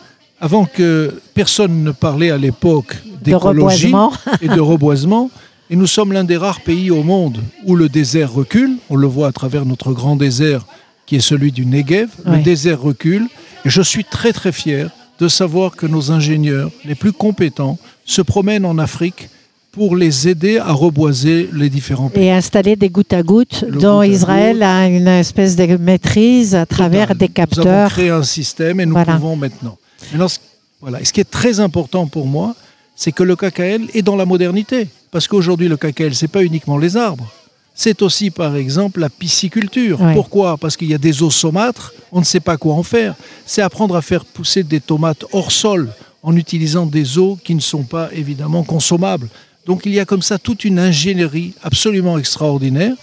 avant 0.41 0.65
que 0.65 1.21
personne 1.35 1.83
ne 1.83 1.91
parlait 1.91 2.31
à 2.31 2.39
l'époque 2.39 2.97
d'écologie 3.23 3.93
et 4.41 4.49
de 4.49 4.61
reboisement. 4.61 5.31
Et 5.71 5.77
nous 5.77 5.87
sommes 5.87 6.13
l'un 6.13 6.25
des 6.25 6.37
rares 6.37 6.61
pays 6.61 6.91
au 6.91 7.03
monde 7.03 7.41
où 7.67 7.77
le 7.77 7.89
désert 7.89 8.33
recule. 8.33 8.77
On 8.89 8.97
le 8.97 9.07
voit 9.07 9.29
à 9.29 9.33
travers 9.33 9.67
notre 9.67 9.93
grand 9.93 10.17
désert 10.17 10.65
qui 11.05 11.17
est 11.17 11.21
celui 11.21 11.53
du 11.53 11.67
Negev. 11.67 12.09
Le 12.25 12.39
désert 12.39 12.81
recule. 12.81 13.27
Et 13.65 13.71
je 13.71 13.83
suis 13.83 14.05
très 14.05 14.33
très 14.33 14.53
fier 14.53 14.91
de 15.19 15.29
savoir 15.29 15.75
que 15.75 15.87
nos 15.87 16.13
ingénieurs 16.13 16.71
les 16.85 16.95
plus 16.95 17.13
compétents 17.13 17.79
se 18.05 18.23
promènent 18.23 18.65
en 18.65 18.79
Afrique 18.79 19.29
pour 19.73 19.97
les 19.97 20.29
aider 20.29 20.59
à 20.59 20.73
reboiser 20.73 21.49
les 21.53 21.69
différents 21.71 22.09
pays. 22.09 22.25
et 22.25 22.33
installer 22.33 22.75
des 22.77 22.89
gouttes 22.89 23.13
à 23.13 23.23
gouttes 23.23 23.65
Le 23.69 23.79
dont 23.79 24.01
goutte 24.03 24.09
Israël 24.15 24.55
goutte. 24.57 24.63
a 24.65 24.87
une 24.89 25.07
espèce 25.09 25.57
de 25.57 25.77
maîtrise 25.77 26.55
à 26.55 26.67
travers 26.67 27.09
Total. 27.09 27.19
des 27.19 27.27
Nous 27.27 27.43
avons 27.43 27.65
capteurs. 27.65 27.91
créé 27.91 28.11
un 28.11 28.23
système 28.23 28.81
et 28.81 28.87
nous 28.87 28.93
Voilà. 28.93 29.15
pouvons 29.17 29.37
maintenant. 29.37 29.77
Maintenant, 30.13 30.29
ce- 30.29 30.39
voilà. 30.81 31.01
Et 31.01 31.05
ce 31.05 31.13
qui 31.13 31.21
est 31.21 31.31
très 31.31 31.61
important 31.61 32.07
pour 32.07 32.27
moi, 32.27 32.55
c'est 32.97 33.13
que 33.13 33.23
le 33.23 33.37
KKL 33.37 33.89
est 33.95 34.03
dans 34.03 34.17
la 34.17 34.25
modernité. 34.27 34.89
Parce 35.11 35.29
qu'aujourd'hui, 35.29 35.69
le 35.69 35.77
KKL, 35.77 36.15
c'est 36.15 36.29
pas 36.29 36.43
uniquement 36.43 36.77
les 36.79 36.97
arbres. 36.97 37.31
C'est 37.75 38.03
aussi, 38.03 38.31
par 38.31 38.57
exemple, 38.57 38.99
la 39.01 39.09
pisciculture. 39.09 40.01
Ouais. 40.01 40.13
Pourquoi? 40.15 40.57
Parce 40.59 40.77
qu'il 40.77 40.89
y 40.89 40.95
a 40.95 40.99
des 40.99 41.23
eaux 41.23 41.31
saumâtres, 41.31 41.93
on 42.11 42.19
ne 42.21 42.25
sait 42.25 42.41
pas 42.41 42.57
quoi 42.57 42.75
en 42.75 42.83
faire. 42.83 43.15
C'est 43.47 43.63
apprendre 43.63 43.95
à 43.95 44.03
faire 44.03 44.25
pousser 44.25 44.65
des 44.65 44.81
tomates 44.81 45.25
hors 45.33 45.53
sol 45.53 45.89
en 46.25 46.35
utilisant 46.37 46.87
des 46.87 47.19
eaux 47.19 47.39
qui 47.45 47.55
ne 47.55 47.61
sont 47.61 47.85
pas 47.85 48.09
évidemment 48.13 48.65
consommables. 48.65 49.29
Donc 49.69 49.83
il 49.85 49.93
y 49.93 50.01
a 50.01 50.07
comme 50.07 50.23
ça 50.23 50.39
toute 50.39 50.65
une 50.65 50.79
ingénierie 50.79 51.53
absolument 51.63 52.19
extraordinaire 52.19 52.95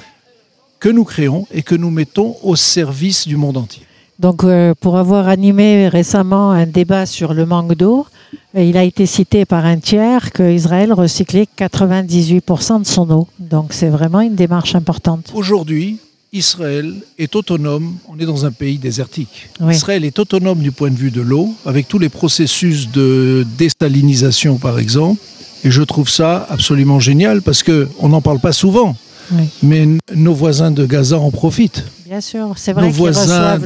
que 0.79 0.89
nous 0.89 1.03
créons 1.03 1.48
et 1.53 1.62
que 1.62 1.75
nous 1.75 1.91
mettons 1.91 2.36
au 2.41 2.55
service 2.55 3.27
du 3.27 3.38
monde 3.38 3.57
entier. 3.57 3.84
Donc, 4.17 4.43
euh, 4.43 4.74
pour 4.79 4.98
avoir 4.98 5.27
animé 5.27 5.89
récemment 5.89 6.51
un 6.51 6.65
débat 6.65 7.05
sur 7.05 7.34
le 7.34 7.45
manque 7.45 7.75
d'eau, 7.75 8.07
euh, 8.55 8.63
il 8.63 8.77
a 8.77 8.84
été 8.84 9.05
cité 9.05 9.45
par 9.45 9.65
un 9.65 9.77
tiers 9.77 10.31
qu'Israël 10.31 10.93
recyclait 10.93 11.48
98% 11.57 12.79
de 12.79 12.86
son 12.86 13.12
eau. 13.12 13.27
Donc, 13.39 13.74
c'est 13.74 13.89
vraiment 13.89 14.22
une 14.22 14.36
démarche 14.36 14.74
importante. 14.74 15.31
Aujourd'hui, 15.34 15.98
Israël 16.31 16.93
est 17.17 17.36
autonome. 17.36 17.98
On 18.07 18.17
est 18.17 18.25
dans 18.25 18.45
un 18.45 18.51
pays 18.51 18.77
désertique. 18.77 19.50
Oui. 19.60 19.75
Israël 19.75 20.05
est 20.05 20.17
autonome 20.17 20.60
du 20.60 20.72
point 20.72 20.91
de 20.91 20.95
vue 20.95 21.12
de 21.12 21.22
l'eau, 21.22 21.53
avec 21.65 21.89
tous 21.89 22.00
les 22.00 22.10
processus 22.10 22.89
de 22.89 23.45
désalinisation, 23.57 24.57
par 24.57 24.79
exemple. 24.79 25.22
Et 25.65 25.72
je 25.72 25.81
trouve 25.81 26.07
ça 26.07 26.45
absolument 26.50 27.00
génial 27.00 27.41
parce 27.41 27.63
que 27.63 27.89
on 28.00 28.10
n'en 28.10 28.22
parle 28.22 28.39
pas 28.39 28.53
souvent. 28.53 28.95
Oui. 29.31 29.50
Mais 29.63 29.88
nos 30.13 30.34
voisins 30.36 30.69
de 30.69 30.86
Gaza 30.86 31.17
en 31.17 31.31
profitent. 31.31 31.84
Bien 32.05 32.22
sûr, 32.22 32.53
c'est 32.55 32.72
vrai 32.72 32.84
Nos 32.84 32.91
voisins 32.91 33.60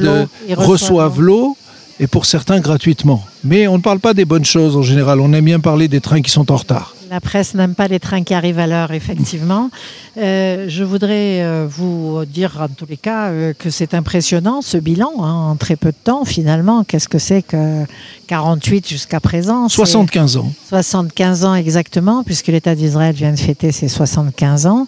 reçoivent 0.56 1.20
l'eau 1.20 1.58
et 2.00 2.06
pour 2.06 2.24
certains 2.24 2.60
gratuitement. 2.60 3.22
Mais 3.44 3.68
on 3.68 3.76
ne 3.76 3.82
parle 3.82 4.00
pas 4.00 4.14
des 4.14 4.24
bonnes 4.24 4.46
choses 4.46 4.78
en 4.78 4.82
général. 4.82 5.20
On 5.20 5.30
aime 5.34 5.44
bien 5.44 5.60
parler 5.60 5.88
des 5.88 6.00
trains 6.00 6.22
qui 6.22 6.30
sont 6.30 6.50
en 6.50 6.56
retard. 6.56 6.94
La 7.10 7.20
presse 7.20 7.54
n'aime 7.54 7.74
pas 7.74 7.88
les 7.88 7.98
trains 7.98 8.22
qui 8.22 8.34
arrivent 8.34 8.60
à 8.60 8.68
l'heure, 8.68 8.92
effectivement. 8.92 9.68
Euh, 10.16 10.66
je 10.68 10.84
voudrais 10.84 11.42
euh, 11.42 11.66
vous 11.68 12.24
dire, 12.24 12.58
en 12.60 12.68
tous 12.68 12.86
les 12.88 12.96
cas, 12.96 13.30
euh, 13.30 13.52
que 13.52 13.68
c'est 13.68 13.94
impressionnant 13.94 14.62
ce 14.62 14.76
bilan 14.76 15.10
hein, 15.18 15.50
en 15.50 15.56
très 15.56 15.74
peu 15.74 15.88
de 15.90 15.96
temps, 16.04 16.24
finalement. 16.24 16.84
Qu'est-ce 16.84 17.08
que 17.08 17.18
c'est 17.18 17.42
que 17.42 17.84
48 18.28 18.88
jusqu'à 18.88 19.18
présent? 19.18 19.68
C'est 19.68 19.74
75 19.74 20.36
ans. 20.36 20.52
75 20.68 21.44
ans 21.44 21.54
exactement, 21.56 22.22
puisque 22.22 22.46
l'État 22.46 22.76
d'Israël 22.76 23.14
vient 23.14 23.32
de 23.32 23.40
fêter 23.40 23.72
ses 23.72 23.88
75 23.88 24.66
ans. 24.66 24.86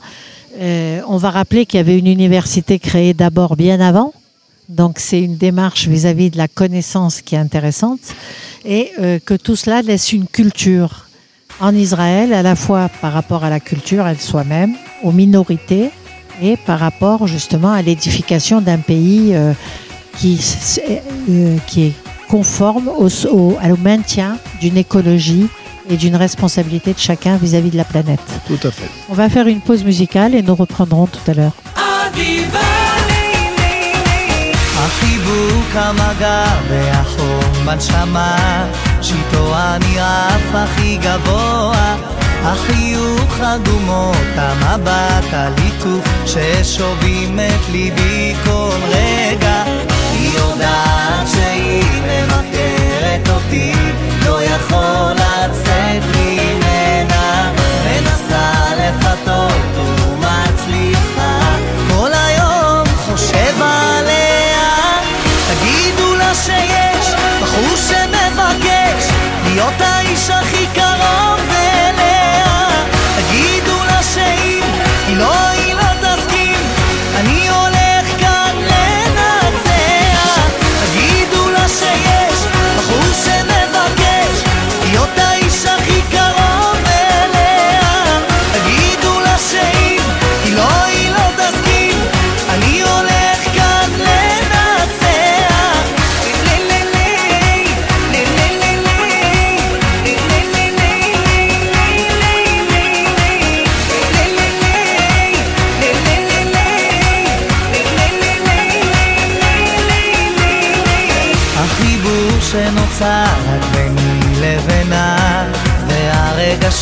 On 0.61 1.17
va 1.17 1.31
rappeler 1.31 1.67
qu'il 1.67 1.79
y 1.79 1.81
avait 1.81 1.99
une 1.99 2.07
université 2.07 2.79
créée 2.79 3.15
d'abord 3.15 3.57
bien 3.57 3.81
avant. 3.81 4.13
Donc 4.69 4.99
c'est 4.99 5.21
une 5.21 5.37
démarche 5.37 5.89
vis-à-vis 5.89 6.31
de 6.31 6.39
la 6.39 6.47
connaissance 6.49 7.21
qui 7.21 7.35
est 7.35 7.39
intéressante 7.39 8.01
et 8.65 8.91
euh, 9.01 9.19
que 9.19 9.35
tout 9.35 9.57
cela 9.57 9.83
laisse 9.83 10.13
une 10.13 10.27
culture 10.27 11.09
en 11.61 11.75
Israël, 11.75 12.33
à 12.33 12.43
la 12.43 12.57
fois 12.57 12.89
par 13.01 13.13
rapport 13.13 13.45
à 13.45 13.51
la 13.51 13.61
culture 13.61 14.07
elle 14.07 14.19
soi-même, 14.21 14.75
aux 15.03 15.13
minorités 15.13 15.91
et 16.43 16.57
par 16.57 16.79
rapport 16.81 17.27
justement 17.27 17.73
à 17.73 17.83
l'édification 17.83 18.61
d'un 18.61 18.79
pays 18.79 19.35
euh, 19.35 19.53
qui, 20.19 20.35
s- 20.37 20.81
euh, 21.31 21.57
qui 21.67 21.85
est 21.87 21.93
conforme 22.29 22.89
au, 22.89 23.09
au- 23.29 23.59
au 23.59 23.77
maintien 23.83 24.39
d'une 24.61 24.77
écologie 24.77 25.47
et 25.91 25.97
d'une 25.97 26.17
responsabilité 26.17 26.93
de 26.95 26.99
chacun 26.99 27.37
vis-à-vis 27.37 27.71
de 27.71 27.77
la 27.77 27.85
planète. 27.85 28.21
Tout 28.47 28.59
à 28.67 28.71
fait. 28.71 28.89
On 29.09 29.15
va 29.15 29.29
faire 29.29 29.47
une 29.47 29.61
pause 29.61 29.85
musicale 29.85 30.35
et 30.35 30.43
nous 30.43 30.55
reprendrons 30.55 31.07
tout 31.07 31.31
à 31.31 31.35
l'heure. 31.35 31.53
שאיתו 39.03 39.55
אני 39.57 40.01
עף 40.01 40.55
הכי 40.55 40.97
גבוה. 40.97 41.97
החיוך, 42.45 43.41
הדומות, 43.41 44.17
המבט, 44.37 45.25
הליטוף, 45.33 46.09
ששובים 46.27 47.39
את 47.39 47.71
ליבי 47.71 48.35
כל 48.45 48.77
רגע. 48.89 49.63
היא 50.13 50.31
יודעת 50.39 51.29
שהיא 51.35 52.03
מבקרת 52.03 53.29
אותי, 53.29 53.73
לא 54.25 54.43
יכול 54.43 54.82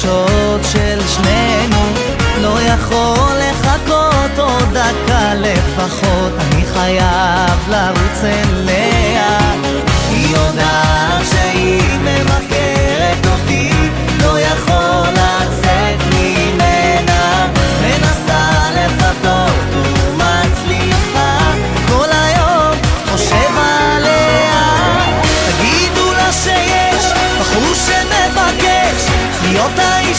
והרגשות 0.05 0.61
של 0.73 1.01
שנינו. 1.09 1.77
לא 2.41 2.61
יכול 2.61 3.37
לחכות 3.39 4.39
עוד 4.39 4.69
דקה 4.73 5.35
לפחות. 5.35 6.33
אני 6.41 6.65
חייב 6.67 7.69
לרוץ 7.69 8.25
אליה 8.25 8.90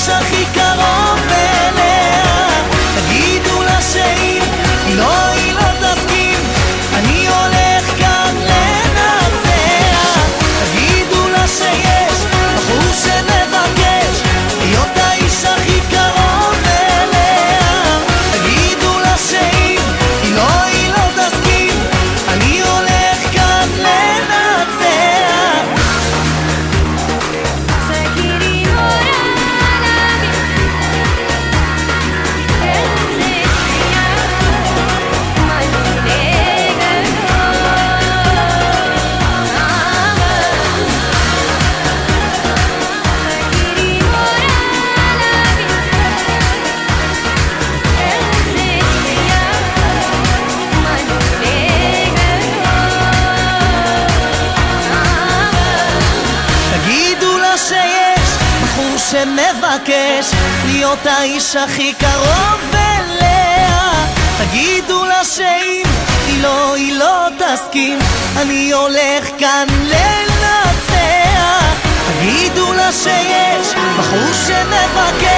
הכי 0.00 0.44
קרוב 0.54 0.59
האיש 61.55 61.69
הכי 61.69 61.93
קרוב 61.93 62.73
אליה. 62.73 64.05
תגידו 64.37 65.05
לה 65.05 65.25
שאם 65.25 65.83
היא 66.27 66.43
לא, 66.43 66.75
היא 66.75 66.93
לא 66.93 67.27
תסכים. 67.37 67.99
אני 68.37 68.71
הולך 68.71 69.29
כאן 69.37 69.67
לנצח. 69.83 71.63
תגידו 72.07 72.73
לה 72.73 72.91
שיש 72.91 73.73
בחור 73.99 74.33
שמבקש 74.47 75.30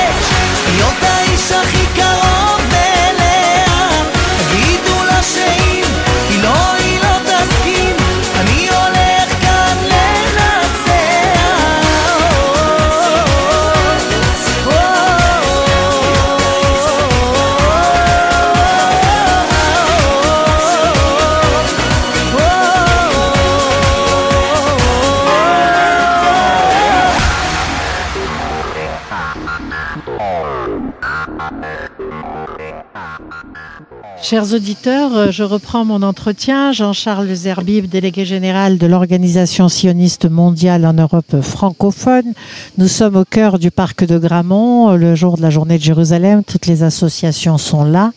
Chers 34.34 34.56
auditeurs, 34.56 35.16
euh, 35.16 35.30
je 35.30 35.44
reprends 35.44 35.86
mon 35.86 36.02
entretien. 36.02 36.72
Jean-Charles 36.72 37.32
Zerbib, 37.36 37.86
délégué 37.86 38.26
général 38.26 38.80
de 38.80 38.88
l'Organisation 38.88 39.70
sioniste 39.70 40.28
mondiale 40.28 40.88
en 40.88 40.94
Europe 40.94 41.40
francophone. 41.42 42.34
Nous 42.80 42.88
sommes 42.88 43.16
au 43.16 43.26
cœur 43.26 43.60
du 43.60 43.70
parc 43.70 44.04
de 44.04 44.18
Gramont, 44.18 44.90
euh, 44.90 44.96
le 44.96 45.14
jour 45.14 45.38
de 45.38 45.44
la 45.44 45.52
journée 45.52 45.78
de 45.78 45.84
Jérusalem. 45.84 46.42
Toutes 46.44 46.66
les 46.66 46.82
associations 46.82 47.60
sont 47.60 47.84
là. 47.84 48.12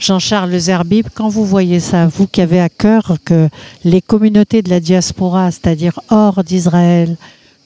Jean-Charles 0.00 0.58
Zerbib, 0.58 1.06
quand 1.14 1.28
vous 1.28 1.44
voyez 1.44 1.78
ça, 1.78 2.08
vous 2.08 2.26
qui 2.26 2.40
avez 2.40 2.58
à 2.58 2.68
cœur 2.68 3.18
que 3.24 3.48
les 3.84 4.00
communautés 4.00 4.62
de 4.62 4.68
la 4.68 4.80
diaspora, 4.80 5.52
c'est-à-dire 5.52 6.00
hors 6.10 6.42
d'Israël, 6.42 7.16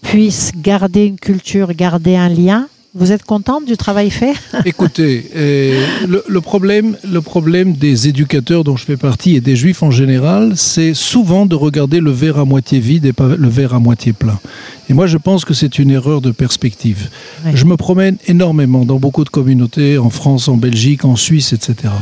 puissent 0.02 0.52
garder 0.54 1.06
une 1.06 1.18
culture, 1.18 1.72
garder 1.72 2.16
un 2.16 2.28
lien, 2.28 2.68
vous 2.96 3.12
êtes 3.12 3.24
contente 3.24 3.66
du 3.66 3.76
travail 3.76 4.10
fait? 4.10 4.34
Écoutez, 4.64 5.30
euh, 5.36 5.86
le, 6.08 6.24
le 6.26 6.40
problème, 6.40 6.96
le 7.04 7.20
problème 7.20 7.74
des 7.74 8.08
éducateurs 8.08 8.64
dont 8.64 8.76
je 8.76 8.84
fais 8.84 8.96
partie 8.96 9.36
et 9.36 9.40
des 9.40 9.54
juifs 9.54 9.82
en 9.82 9.90
général, 9.90 10.52
c'est 10.56 10.94
souvent 10.94 11.46
de 11.46 11.54
regarder 11.54 12.00
le 12.00 12.10
verre 12.10 12.38
à 12.38 12.44
moitié 12.44 12.80
vide 12.80 13.04
et 13.04 13.12
pas 13.12 13.36
le 13.36 13.48
verre 13.48 13.74
à 13.74 13.80
moitié 13.80 14.12
plein. 14.12 14.40
Et 14.88 14.94
moi, 14.94 15.06
je 15.06 15.18
pense 15.18 15.44
que 15.44 15.52
c'est 15.52 15.78
une 15.78 15.90
erreur 15.90 16.20
de 16.20 16.30
perspective. 16.30 17.10
Je 17.52 17.64
me 17.64 17.76
promène 17.76 18.16
énormément 18.26 18.84
dans 18.84 18.98
beaucoup 18.98 19.24
de 19.24 19.30
communautés, 19.30 19.98
en 19.98 20.10
France, 20.10 20.48
en 20.48 20.56
Belgique, 20.56 21.04
en 21.04 21.16
Suisse, 21.16 21.52
etc. 21.52 21.92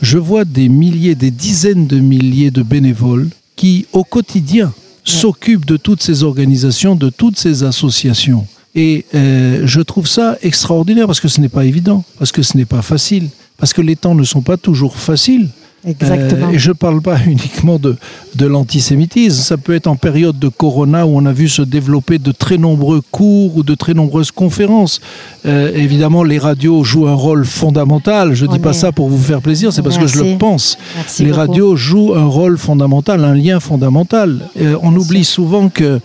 Je 0.00 0.16
vois 0.18 0.44
des 0.44 0.68
milliers, 0.68 1.14
des 1.14 1.30
dizaines 1.30 1.86
de 1.86 1.98
milliers 1.98 2.50
de 2.50 2.62
bénévoles 2.62 3.28
qui, 3.56 3.86
au 3.92 4.04
quotidien, 4.04 4.72
s'occupent 5.04 5.66
de 5.66 5.76
toutes 5.76 6.02
ces 6.02 6.22
organisations, 6.22 6.94
de 6.94 7.10
toutes 7.10 7.38
ces 7.38 7.64
associations. 7.64 8.46
Et 8.74 9.04
euh, 9.14 9.62
je 9.64 9.80
trouve 9.80 10.06
ça 10.06 10.36
extraordinaire 10.42 11.06
parce 11.06 11.20
que 11.20 11.28
ce 11.28 11.40
n'est 11.40 11.48
pas 11.48 11.64
évident, 11.64 12.04
parce 12.18 12.30
que 12.32 12.42
ce 12.42 12.56
n'est 12.56 12.64
pas 12.66 12.82
facile, 12.82 13.28
parce 13.58 13.72
que 13.72 13.80
les 13.82 13.96
temps 13.96 14.14
ne 14.14 14.24
sont 14.24 14.42
pas 14.42 14.56
toujours 14.56 14.96
faciles. 14.96 15.48
Exactement. 15.86 16.48
Euh, 16.48 16.52
et 16.52 16.58
je 16.58 16.68
ne 16.68 16.74
parle 16.74 17.00
pas 17.00 17.16
uniquement 17.26 17.78
de, 17.78 17.96
de 18.34 18.46
l'antisémitisme. 18.46 19.40
Ça 19.42 19.56
peut 19.56 19.74
être 19.74 19.86
en 19.86 19.96
période 19.96 20.38
de 20.38 20.48
Corona 20.48 21.06
où 21.06 21.16
on 21.16 21.24
a 21.24 21.32
vu 21.32 21.48
se 21.48 21.62
développer 21.62 22.18
de 22.18 22.32
très 22.32 22.58
nombreux 22.58 23.00
cours 23.10 23.56
ou 23.56 23.62
de 23.62 23.74
très 23.74 23.94
nombreuses 23.94 24.30
conférences. 24.30 25.00
Euh, 25.46 25.72
évidemment, 25.74 26.22
les 26.22 26.38
radios 26.38 26.84
jouent 26.84 27.08
un 27.08 27.14
rôle 27.14 27.46
fondamental. 27.46 28.34
Je 28.34 28.44
ne 28.44 28.52
dis 28.52 28.58
pas 28.58 28.70
est- 28.70 28.74
ça 28.74 28.92
pour 28.92 29.08
vous 29.08 29.18
faire 29.18 29.40
plaisir, 29.40 29.72
c'est 29.72 29.80
parce 29.82 29.96
que 29.98 30.06
je 30.06 30.22
le 30.22 30.36
pense. 30.38 30.76
Merci 30.96 31.22
les 31.24 31.30
beaucoup. 31.30 31.40
radios 31.40 31.76
jouent 31.76 32.14
un 32.14 32.26
rôle 32.26 32.58
fondamental, 32.58 33.24
un 33.24 33.34
lien 33.34 33.58
fondamental. 33.58 34.48
Euh, 34.60 34.76
on 34.82 34.94
oublie 34.94 35.24
souvent 35.24 35.70
que 35.70 35.98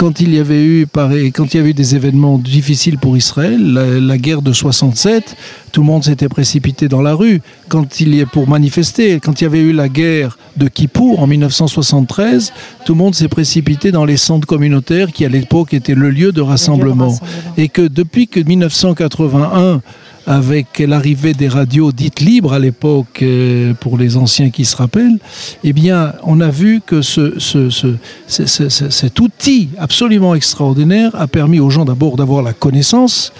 quand 0.00 0.18
il 0.18 0.34
y 0.34 0.38
avait 0.38 0.64
eu, 0.64 0.86
pareil, 0.86 1.30
quand 1.30 1.52
il 1.52 1.58
y 1.58 1.60
avait 1.60 1.70
eu 1.70 1.74
des 1.74 1.94
événements 1.94 2.38
difficiles 2.38 2.96
pour 2.96 3.18
Israël, 3.18 3.60
la, 3.74 4.00
la 4.00 4.16
guerre 4.16 4.40
de 4.40 4.50
67, 4.50 5.36
tout 5.72 5.82
le 5.82 5.86
monde 5.86 6.04
s'était 6.04 6.30
précipité 6.30 6.88
dans 6.88 7.02
la 7.02 7.12
rue. 7.12 7.42
Quand 7.68 8.00
il 8.00 8.14
y 8.14 8.20
est 8.20 8.24
pour 8.24 8.48
manifester, 8.48 9.20
quand 9.20 9.42
il 9.42 9.44
y 9.44 9.46
avait 9.46 9.60
eu 9.60 9.74
la 9.74 9.90
guerre 9.90 10.38
de 10.56 10.68
Kippour 10.68 11.20
en 11.20 11.26
1973, 11.26 12.54
tout 12.86 12.94
le 12.94 12.98
monde 12.98 13.14
s'est 13.14 13.28
précipité 13.28 13.92
dans 13.92 14.06
les 14.06 14.16
centres 14.16 14.46
communautaires 14.46 15.12
qui 15.12 15.26
à 15.26 15.28
l'époque 15.28 15.74
étaient 15.74 15.94
le 15.94 16.08
lieu 16.08 16.32
de 16.32 16.40
rassemblement. 16.40 17.10
rassemblement. 17.10 17.54
Et 17.58 17.68
que 17.68 17.82
depuis 17.82 18.26
que 18.26 18.40
1981, 18.40 19.82
avec 20.30 20.78
l'arrivée 20.78 21.34
des 21.34 21.48
radios 21.48 21.90
dites 21.90 22.20
libres 22.20 22.52
à 22.52 22.60
l'époque, 22.60 23.18
euh, 23.22 23.74
pour 23.74 23.98
les 23.98 24.16
anciens 24.16 24.50
qui 24.50 24.64
se 24.64 24.76
rappellent, 24.76 25.18
eh 25.64 25.72
bien, 25.72 26.12
on 26.22 26.40
a 26.40 26.50
vu 26.50 26.80
que 26.86 27.02
ce, 27.02 27.34
ce- 27.40 27.68
ce- 27.68 27.96
ce- 28.28 28.46
ce- 28.46 28.68
ce- 28.68 28.90
cet 28.90 29.18
outil 29.18 29.70
absolument 29.76 30.36
extraordinaire 30.36 31.10
a 31.14 31.26
permis 31.26 31.58
aux 31.58 31.70
gens 31.70 31.84
d'abord 31.84 32.16
d'avoir 32.16 32.42
la 32.44 32.52
connaissance. 32.52 33.32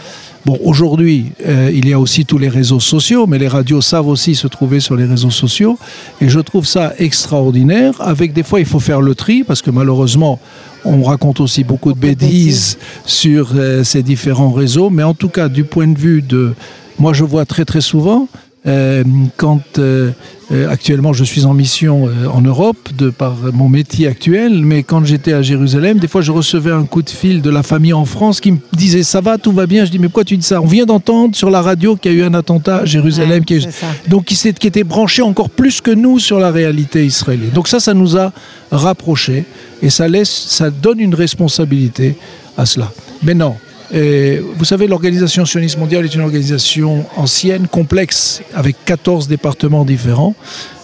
Bon, 0.44 0.58
aujourd'hui, 0.64 1.26
euh, 1.46 1.70
il 1.72 1.86
y 1.86 1.92
a 1.92 2.00
aussi 2.00 2.24
tous 2.24 2.38
les 2.38 2.48
réseaux 2.48 2.80
sociaux, 2.80 3.26
mais 3.28 3.38
les 3.38 3.46
radios 3.46 3.82
savent 3.82 4.08
aussi 4.08 4.34
se 4.34 4.48
trouver 4.48 4.80
sur 4.80 4.96
les 4.96 5.04
réseaux 5.04 5.30
sociaux. 5.30 5.78
Et 6.20 6.28
je 6.28 6.40
trouve 6.40 6.66
ça 6.66 6.94
extraordinaire. 6.98 7.92
Avec 8.00 8.32
des 8.32 8.42
fois, 8.42 8.58
il 8.58 8.66
faut 8.66 8.80
faire 8.80 9.00
le 9.00 9.14
tri, 9.14 9.44
parce 9.44 9.62
que 9.62 9.70
malheureusement, 9.70 10.40
on 10.84 11.02
raconte 11.04 11.38
aussi 11.40 11.62
beaucoup 11.62 11.92
de 11.92 11.98
Beaucoup 12.00 12.14
de 12.14 12.16
bêtises 12.18 12.78
sur 13.04 13.50
euh, 13.54 13.84
ces 13.84 14.02
différents 14.02 14.50
réseaux. 14.50 14.88
Mais 14.90 15.02
en 15.04 15.14
tout 15.14 15.28
cas, 15.28 15.48
du 15.48 15.62
point 15.64 15.86
de 15.86 15.98
vue 15.98 16.22
de... 16.22 16.54
Moi, 17.00 17.12
je 17.14 17.24
vois 17.24 17.46
très 17.46 17.64
très 17.64 17.80
souvent, 17.80 18.28
euh, 18.66 19.02
quand 19.38 19.78
euh, 19.78 20.10
euh, 20.52 20.68
actuellement 20.68 21.14
je 21.14 21.24
suis 21.24 21.46
en 21.46 21.54
mission 21.54 22.08
euh, 22.08 22.26
en 22.28 22.42
Europe, 22.42 22.90
de 22.94 23.08
par 23.08 23.34
mon 23.54 23.70
métier 23.70 24.06
actuel, 24.06 24.62
mais 24.62 24.82
quand 24.82 25.02
j'étais 25.06 25.32
à 25.32 25.40
Jérusalem, 25.40 25.98
des 25.98 26.08
fois 26.08 26.20
je 26.20 26.30
recevais 26.30 26.70
un 26.70 26.84
coup 26.84 27.00
de 27.00 27.08
fil 27.08 27.40
de 27.40 27.48
la 27.48 27.62
famille 27.62 27.94
en 27.94 28.04
France 28.04 28.38
qui 28.38 28.52
me 28.52 28.58
disait 28.74 29.02
ça 29.02 29.22
va, 29.22 29.38
tout 29.38 29.52
va 29.52 29.64
bien? 29.66 29.86
Je 29.86 29.90
dis 29.90 29.98
mais 29.98 30.08
pourquoi 30.08 30.24
tu 30.24 30.36
dis 30.36 30.44
ça? 30.46 30.60
On 30.60 30.66
vient 30.66 30.84
d'entendre 30.84 31.34
sur 31.34 31.48
la 31.48 31.62
radio 31.62 31.96
qu'il 31.96 32.12
y 32.12 32.16
a 32.16 32.18
eu 32.18 32.22
un 32.22 32.34
attentat 32.34 32.78
à 32.80 32.84
Jérusalem, 32.84 33.42
Ouais, 33.48 33.56
a 33.56 33.58
eu- 33.58 33.62
ça. 33.72 33.86
donc 34.08 34.26
qui, 34.26 34.34
qui 34.36 34.66
était 34.66 34.84
branché 34.84 35.22
encore 35.22 35.48
plus 35.48 35.80
que 35.80 35.90
nous 35.90 36.18
sur 36.18 36.38
la 36.38 36.50
réalité 36.50 37.06
israélienne. 37.06 37.52
Donc 37.54 37.66
ça, 37.66 37.80
ça 37.80 37.94
nous 37.94 38.18
a 38.18 38.30
rapprochés 38.70 39.44
et 39.80 39.88
ça 39.88 40.06
laisse, 40.06 40.28
ça 40.30 40.68
donne 40.68 41.00
une 41.00 41.14
responsabilité 41.14 42.14
à 42.58 42.66
cela. 42.66 42.92
Mais 43.22 43.32
non. 43.32 43.54
Euh, 43.94 44.40
vous 44.56 44.64
savez, 44.64 44.86
l'Organisation 44.86 45.44
sioniste 45.44 45.78
mondiale 45.78 46.04
est 46.04 46.14
une 46.14 46.20
organisation 46.20 47.04
ancienne, 47.16 47.66
complexe, 47.68 48.42
avec 48.54 48.76
14 48.84 49.26
départements 49.28 49.84
différents. 49.84 50.34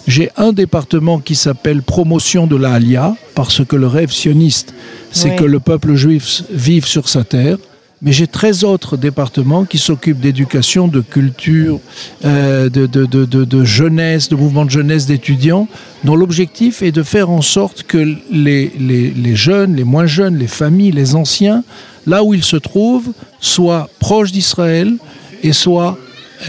J'ai 0.07 0.29
un 0.37 0.53
département 0.53 1.19
qui 1.19 1.35
s'appelle 1.35 1.81
Promotion 1.81 2.47
de 2.47 2.55
la 2.55 2.73
Halia, 2.73 3.15
parce 3.35 3.63
que 3.65 3.75
le 3.75 3.87
rêve 3.87 4.11
sioniste, 4.11 4.73
c'est 5.11 5.31
Oui. 5.31 5.35
que 5.37 5.43
le 5.45 5.59
peuple 5.59 5.95
juif 5.95 6.43
vive 6.51 6.85
sur 6.85 7.09
sa 7.09 7.23
terre. 7.23 7.57
Mais 8.03 8.11
j'ai 8.11 8.27
13 8.27 8.63
autres 8.63 8.95
départements 8.95 9.65
qui 9.65 9.79
s'occupent 9.79 10.19
d'éducation, 10.19 10.87
de 10.87 11.01
culture, 11.01 11.79
euh, 12.25 12.69
de, 12.69 12.85
de- 12.85 13.05
de- 13.07 13.25
de- 13.25 13.43
de 13.43 13.63
jeunesse, 13.63 14.29
de 14.29 14.35
mouvements 14.35 14.65
de 14.65 14.69
jeunesse, 14.69 15.07
d'étudiants, 15.07 15.67
dont 16.03 16.15
l'objectif 16.15 16.83
est 16.83 16.91
de 16.91 17.01
faire 17.01 17.31
en 17.31 17.41
sorte 17.41 17.83
que 17.83 17.97
les, 18.31 18.71
les- 18.79 19.09
les 19.09 19.35
jeunes, 19.35 19.75
les 19.75 19.83
moins 19.83 20.05
jeunes, 20.05 20.37
les 20.37 20.45
familles, 20.47 20.91
les 20.91 21.15
anciens, 21.15 21.63
là 22.07 22.23
où 22.23 22.33
ils 22.33 22.43
se 22.43 22.55
trouvent, 22.55 23.11
soient 23.39 23.89
proches 23.99 24.31
d'Israël 24.31 24.95
et 25.43 25.53
soient 25.53 25.97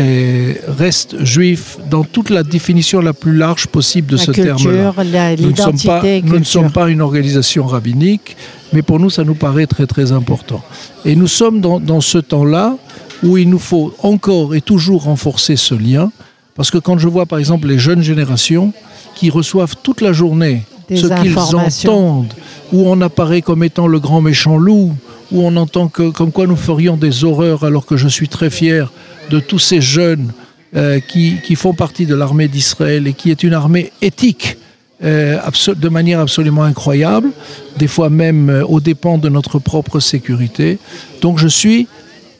euh, 0.00 0.54
restent 0.78 1.24
juifs 1.24 1.78
dans 1.90 2.04
toute 2.04 2.30
la 2.30 2.42
définition 2.42 3.00
la 3.00 3.14
plus 3.14 3.34
large 3.34 3.66
possible 3.66 4.06
de 4.08 4.16
La 4.16 4.22
ce 4.22 4.30
terme-là. 4.30 4.92
Nous 5.38 5.50
ne, 5.50 5.56
sommes 5.56 5.78
pas, 5.80 6.02
l'identité, 6.02 6.22
nous 6.22 6.28
ne 6.28 6.36
culture. 6.36 6.46
sommes 6.46 6.70
pas 6.70 6.88
une 6.88 7.00
organisation 7.00 7.66
rabbinique, 7.66 8.36
mais 8.72 8.82
pour 8.82 9.00
nous, 9.00 9.10
ça 9.10 9.24
nous 9.24 9.34
paraît 9.34 9.66
très 9.66 9.86
très 9.86 10.12
important. 10.12 10.62
Et 11.04 11.16
nous 11.16 11.26
sommes 11.26 11.60
dans, 11.60 11.80
dans 11.80 12.00
ce 12.00 12.18
temps-là 12.18 12.76
où 13.22 13.38
il 13.38 13.48
nous 13.48 13.58
faut 13.58 13.94
encore 14.02 14.54
et 14.54 14.60
toujours 14.60 15.04
renforcer 15.04 15.56
ce 15.56 15.74
lien, 15.74 16.12
parce 16.54 16.70
que 16.70 16.78
quand 16.78 16.98
je 16.98 17.08
vois 17.08 17.26
par 17.26 17.38
exemple 17.38 17.66
les 17.66 17.78
jeunes 17.78 18.02
générations 18.02 18.72
qui 19.14 19.30
reçoivent 19.30 19.74
toute 19.82 20.00
la 20.02 20.12
journée 20.12 20.64
Des 20.88 20.96
ce 20.96 21.06
qu'ils 21.06 21.36
entendent, 21.38 22.34
où 22.72 22.88
on 22.88 23.00
apparaît 23.00 23.42
comme 23.42 23.64
étant 23.64 23.86
le 23.86 23.98
grand 23.98 24.20
méchant 24.20 24.58
loup, 24.58 24.94
où 25.32 25.42
on 25.42 25.56
entend 25.56 25.88
que, 25.88 26.10
comme 26.10 26.32
quoi 26.32 26.46
nous 26.46 26.56
ferions 26.56 26.96
des 26.96 27.24
horreurs, 27.24 27.64
alors 27.64 27.86
que 27.86 27.96
je 27.96 28.08
suis 28.08 28.28
très 28.28 28.50
fier 28.50 28.92
de 29.30 29.40
tous 29.40 29.58
ces 29.58 29.80
jeunes 29.80 30.32
euh, 30.76 31.00
qui, 31.00 31.36
qui 31.42 31.54
font 31.54 31.74
partie 31.74 32.06
de 32.06 32.14
l'armée 32.14 32.48
d'Israël 32.48 33.06
et 33.06 33.12
qui 33.12 33.30
est 33.30 33.42
une 33.42 33.54
armée 33.54 33.92
éthique 34.02 34.58
euh, 35.04 35.38
de 35.76 35.88
manière 35.88 36.18
absolument 36.18 36.64
incroyable, 36.64 37.30
des 37.76 37.86
fois 37.86 38.10
même 38.10 38.50
euh, 38.50 38.64
aux 38.64 38.80
dépens 38.80 39.16
de 39.16 39.28
notre 39.28 39.60
propre 39.60 40.00
sécurité. 40.00 40.78
Donc 41.22 41.38
je 41.38 41.46
suis 41.46 41.86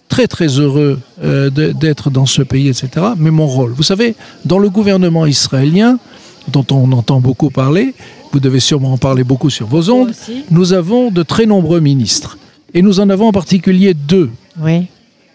très 0.09 0.27
très 0.27 0.48
heureux 0.59 0.98
euh, 1.22 1.51
d'être 1.51 2.11
dans 2.11 2.27
ce 2.27 2.42
pays, 2.42 2.66
etc. 2.68 2.88
Mais 3.16 3.31
mon 3.31 3.46
rôle, 3.46 3.72
vous 3.77 3.85
savez, 3.85 4.16
dans 4.44 4.59
le 4.59 4.70
gouvernement 4.70 5.24
israélien, 5.24 6.01
dont 6.48 6.66
on 6.72 6.90
entend 6.90 7.20
beaucoup 7.20 7.51
parler, 7.51 7.94
vous 8.33 8.40
devez 8.40 8.61
sûrement 8.61 8.94
en 8.94 8.98
parler 8.98 9.22
beaucoup 9.22 9.51
sur 9.51 9.68
vos 9.68 9.88
ondes, 9.90 10.12
nous 10.51 10.72
avons 10.72 11.12
de 11.12 11.22
très 11.22 11.46
nombreux 11.46 11.79
ministres. 11.79 12.38
Et 12.74 12.83
nous 12.83 13.00
en 13.00 13.09
avons 13.11 13.28
en 13.28 13.33
particulier 13.33 13.94
deux. 13.94 14.31
Oui. 14.61 14.87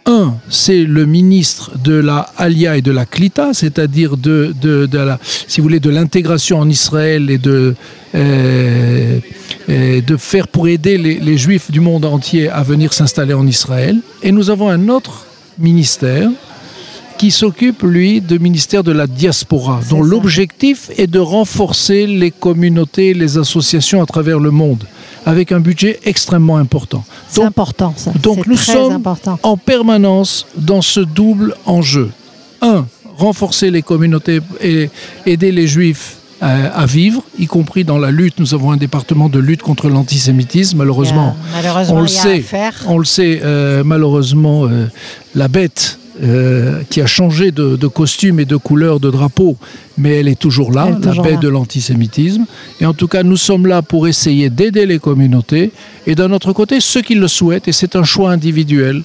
Un, 0.05 0.35
c'est 0.49 0.83
le 0.83 1.05
ministre 1.05 1.77
de 1.81 1.93
la 1.93 2.27
Alia 2.37 2.75
et 2.75 2.81
de 2.81 2.91
la 2.91 3.05
Klita, 3.05 3.53
c'est-à-dire 3.53 4.17
de, 4.17 4.53
de, 4.61 4.85
de 4.85 4.97
la, 4.97 5.17
si 5.23 5.61
vous 5.61 5.63
voulez, 5.63 5.79
de 5.79 5.89
l'intégration 5.89 6.59
en 6.59 6.69
Israël 6.69 7.29
et 7.29 7.37
de, 7.37 7.73
euh, 8.13 9.19
euh, 9.69 10.01
de 10.01 10.17
faire 10.17 10.49
pour 10.49 10.67
aider 10.67 10.97
les, 10.97 11.19
les 11.19 11.37
Juifs 11.37 11.71
du 11.71 11.79
monde 11.79 12.03
entier 12.03 12.49
à 12.49 12.63
venir 12.63 12.91
s'installer 12.91 13.33
en 13.33 13.47
Israël. 13.47 13.97
Et 14.21 14.33
nous 14.33 14.49
avons 14.49 14.69
un 14.69 14.89
autre 14.89 15.25
ministère 15.57 16.29
qui 17.17 17.31
s'occupe, 17.31 17.83
lui, 17.83 18.21
du 18.21 18.39
ministère 18.39 18.83
de 18.83 18.91
la 18.91 19.07
diaspora, 19.07 19.81
dont 19.89 20.01
l'objectif 20.01 20.89
est 20.97 21.07
de 21.07 21.19
renforcer 21.19 22.07
les 22.07 22.31
communautés, 22.31 23.13
les 23.13 23.37
associations 23.37 24.01
à 24.01 24.05
travers 24.05 24.39
le 24.39 24.51
monde, 24.51 24.83
avec 25.25 25.51
un 25.51 25.59
budget 25.59 25.99
extrêmement 26.05 26.57
important. 26.57 27.03
C'est 27.29 27.43
important, 27.43 27.93
ça. 27.95 28.11
donc 28.21 28.47
nous 28.47 28.55
très 28.55 28.73
sommes 28.73 28.93
important. 28.93 29.39
en 29.43 29.57
permanence 29.57 30.45
dans 30.57 30.81
ce 30.81 30.99
double 30.99 31.55
enjeu. 31.65 32.11
Un, 32.61 32.85
renforcer 33.17 33.71
les 33.71 33.81
communautés 33.81 34.39
et 34.61 34.89
aider 35.25 35.51
les 35.51 35.67
juifs 35.67 36.17
à 36.43 36.85
vivre, 36.85 37.23
y 37.39 37.47
compris 37.47 37.85
dans 37.85 37.97
la 37.97 38.11
lutte. 38.11 38.39
Nous 38.39 38.53
avons 38.53 38.71
un 38.71 38.77
département 38.77 39.29
de 39.29 39.39
lutte 39.39 39.61
contre 39.61 39.87
l'antisémitisme, 39.87 40.77
malheureusement. 40.79 41.37
On 41.89 42.01
le 42.01 42.07
sait, 42.07 42.43
on 42.85 42.97
le 42.97 43.05
sait, 43.05 43.39
euh, 43.43 43.83
malheureusement, 43.85 44.65
euh, 44.65 44.87
la 45.35 45.47
bête 45.47 45.99
euh, 46.21 46.81
qui 46.89 47.01
a 47.01 47.05
changé 47.07 47.51
de, 47.51 47.75
de 47.75 47.87
costume 47.87 48.39
et 48.39 48.45
de 48.45 48.55
couleur 48.55 48.99
de 48.99 49.09
drapeau, 49.09 49.57
mais 49.97 50.19
elle 50.19 50.27
est 50.27 50.39
toujours 50.39 50.71
là, 50.71 50.87
est 50.87 50.91
la 50.91 51.11
toujours 51.11 51.25
là. 51.25 51.37
de 51.37 51.47
l'antisémitisme. 51.47 52.45
Et 52.79 52.85
en 52.85 52.93
tout 52.93 53.07
cas, 53.07 53.23
nous 53.23 53.37
sommes 53.37 53.65
là 53.65 53.81
pour 53.81 54.07
essayer 54.07 54.49
d'aider 54.51 54.85
les 54.85 54.99
communautés 54.99 55.71
et 56.05 56.13
d'un 56.15 56.31
autre 56.31 56.53
côté, 56.53 56.79
ceux 56.81 57.01
qui 57.01 57.15
le 57.15 57.27
souhaitent, 57.27 57.67
et 57.67 57.71
c'est 57.71 57.95
un 57.95 58.03
choix 58.03 58.31
individuel 58.31 59.01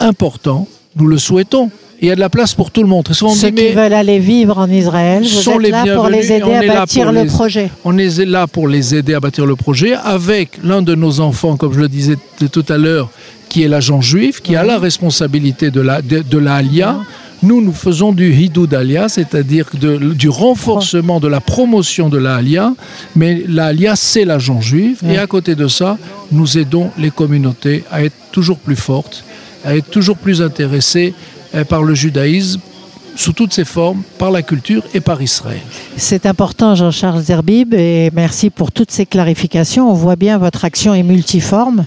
important, 0.00 0.66
nous 0.96 1.06
le 1.06 1.18
souhaitons. 1.18 1.70
Il 2.00 2.08
y 2.08 2.10
a 2.10 2.16
de 2.16 2.20
la 2.20 2.28
place 2.28 2.52
pour 2.52 2.72
tout 2.72 2.82
le 2.82 2.88
monde. 2.88 3.06
Souvent, 3.12 3.32
Ceux 3.32 3.52
dit, 3.52 3.62
qui 3.68 3.72
veulent 3.74 3.92
aller 3.92 4.18
vivre 4.18 4.58
en 4.58 4.68
Israël, 4.68 5.22
vous 5.22 5.28
sont 5.28 5.52
êtes 5.52 5.62
les 5.62 5.70
là 5.70 5.84
pour 5.94 6.08
les 6.08 6.32
aider 6.32 6.52
à 6.52 6.66
bâtir 6.74 7.12
le 7.12 7.20
les- 7.22 7.26
projet. 7.28 7.70
on 7.84 7.96
est 7.96 8.24
là 8.24 8.48
pour 8.48 8.66
les 8.66 8.96
aider 8.96 9.14
à 9.14 9.20
bâtir 9.20 9.46
le 9.46 9.54
projet 9.54 9.94
avec 9.94 10.58
l'un 10.64 10.82
de 10.82 10.96
nos 10.96 11.20
enfants, 11.20 11.56
comme 11.56 11.72
je 11.74 11.78
le 11.78 11.88
disais 11.88 12.16
tout 12.50 12.64
à 12.68 12.76
l'heure, 12.76 13.08
qui 13.52 13.62
est 13.64 13.68
l'agent 13.68 14.00
juif, 14.00 14.40
qui 14.40 14.56
a 14.56 14.64
la 14.64 14.78
responsabilité 14.78 15.70
de 15.70 15.82
la, 15.82 16.00
de, 16.00 16.20
de 16.20 16.38
la 16.38 16.54
Alia. 16.54 16.96
Nous, 17.42 17.60
nous 17.60 17.74
faisons 17.74 18.12
du 18.12 18.32
Hidoud 18.32 18.72
Alia, 18.72 19.10
c'est-à-dire 19.10 19.66
du 19.74 20.30
renforcement, 20.30 21.20
de 21.20 21.28
la 21.28 21.40
promotion 21.40 22.08
de 22.08 22.16
la 22.16 22.36
Alia. 22.36 22.72
Mais 23.14 23.44
la 23.46 23.66
Alia, 23.66 23.94
c'est 23.94 24.24
l'agent 24.24 24.62
juif. 24.62 25.02
Et 25.06 25.18
à 25.18 25.26
côté 25.26 25.54
de 25.54 25.68
ça, 25.68 25.98
nous 26.30 26.56
aidons 26.56 26.88
les 26.96 27.10
communautés 27.10 27.84
à 27.90 28.02
être 28.02 28.16
toujours 28.30 28.56
plus 28.56 28.76
fortes, 28.76 29.22
à 29.66 29.76
être 29.76 29.90
toujours 29.90 30.16
plus 30.16 30.40
intéressées 30.40 31.12
euh, 31.54 31.64
par 31.64 31.82
le 31.82 31.94
judaïsme 31.94 32.58
sous 33.16 33.32
toutes 33.32 33.52
ses 33.52 33.64
formes, 33.64 34.02
par 34.18 34.30
la 34.30 34.42
culture 34.42 34.82
et 34.94 35.00
par 35.00 35.20
Israël. 35.22 35.60
C'est 35.96 36.26
important, 36.26 36.74
Jean-Charles 36.74 37.22
Zerbib, 37.22 37.74
et 37.74 38.10
merci 38.12 38.50
pour 38.50 38.72
toutes 38.72 38.90
ces 38.90 39.06
clarifications. 39.06 39.90
On 39.90 39.94
voit 39.94 40.16
bien 40.16 40.38
votre 40.38 40.64
action 40.64 40.94
est 40.94 41.02
multiforme 41.02 41.84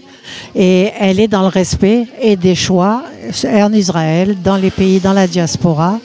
et 0.56 0.92
elle 1.00 1.20
est 1.20 1.28
dans 1.28 1.42
le 1.42 1.48
respect 1.48 2.08
et 2.22 2.36
des 2.36 2.56
choix 2.56 3.04
en 3.46 3.74
Israël, 3.74 4.36
dans 4.44 4.58
les 4.58 4.72
pays, 4.72 5.00
dans 5.00 5.14
la 5.14 5.28
diaspora. 5.28 6.00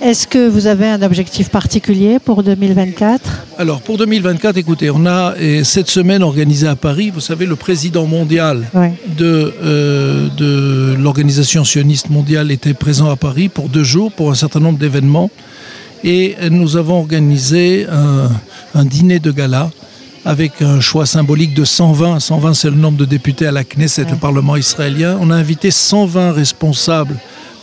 Est-ce 0.00 0.26
que 0.26 0.48
vous 0.48 0.66
avez 0.66 0.88
un 0.88 1.02
objectif 1.02 1.48
particulier 1.50 2.18
pour 2.18 2.42
2024 2.42 3.43
Alors 3.56 3.82
pour 3.82 3.98
2024, 3.98 4.56
écoutez, 4.56 4.90
on 4.90 5.06
a 5.06 5.34
euh, 5.36 5.62
cette 5.62 5.88
semaine 5.88 6.24
organisé 6.24 6.66
à 6.66 6.74
Paris, 6.74 7.10
vous 7.10 7.20
savez, 7.20 7.46
le 7.46 7.54
président 7.54 8.04
mondial 8.04 8.68
de, 9.16 9.52
euh, 9.62 10.28
de 10.36 10.94
l'organisation 10.98 11.62
sioniste 11.62 12.10
mondiale 12.10 12.50
était 12.50 12.74
présent 12.74 13.10
à 13.10 13.16
Paris 13.16 13.48
pour 13.48 13.68
deux 13.68 13.84
jours, 13.84 14.10
pour 14.10 14.30
un 14.32 14.34
certain 14.34 14.58
nombre 14.58 14.78
d'événements. 14.78 15.30
Et 16.02 16.34
nous 16.50 16.76
avons 16.76 16.98
organisé 16.98 17.86
un, 17.90 18.28
un 18.74 18.84
dîner 18.84 19.20
de 19.20 19.30
gala 19.30 19.70
avec 20.24 20.60
un 20.60 20.80
choix 20.80 21.06
symbolique 21.06 21.54
de 21.54 21.64
120. 21.64 22.18
120, 22.18 22.54
c'est 22.54 22.70
le 22.70 22.76
nombre 22.76 22.98
de 22.98 23.04
députés 23.04 23.46
à 23.46 23.52
la 23.52 23.62
Knesset, 23.62 24.06
le 24.10 24.16
Parlement 24.16 24.56
israélien. 24.56 25.16
On 25.20 25.30
a 25.30 25.36
invité 25.36 25.70
120 25.70 26.32
responsables, 26.32 27.16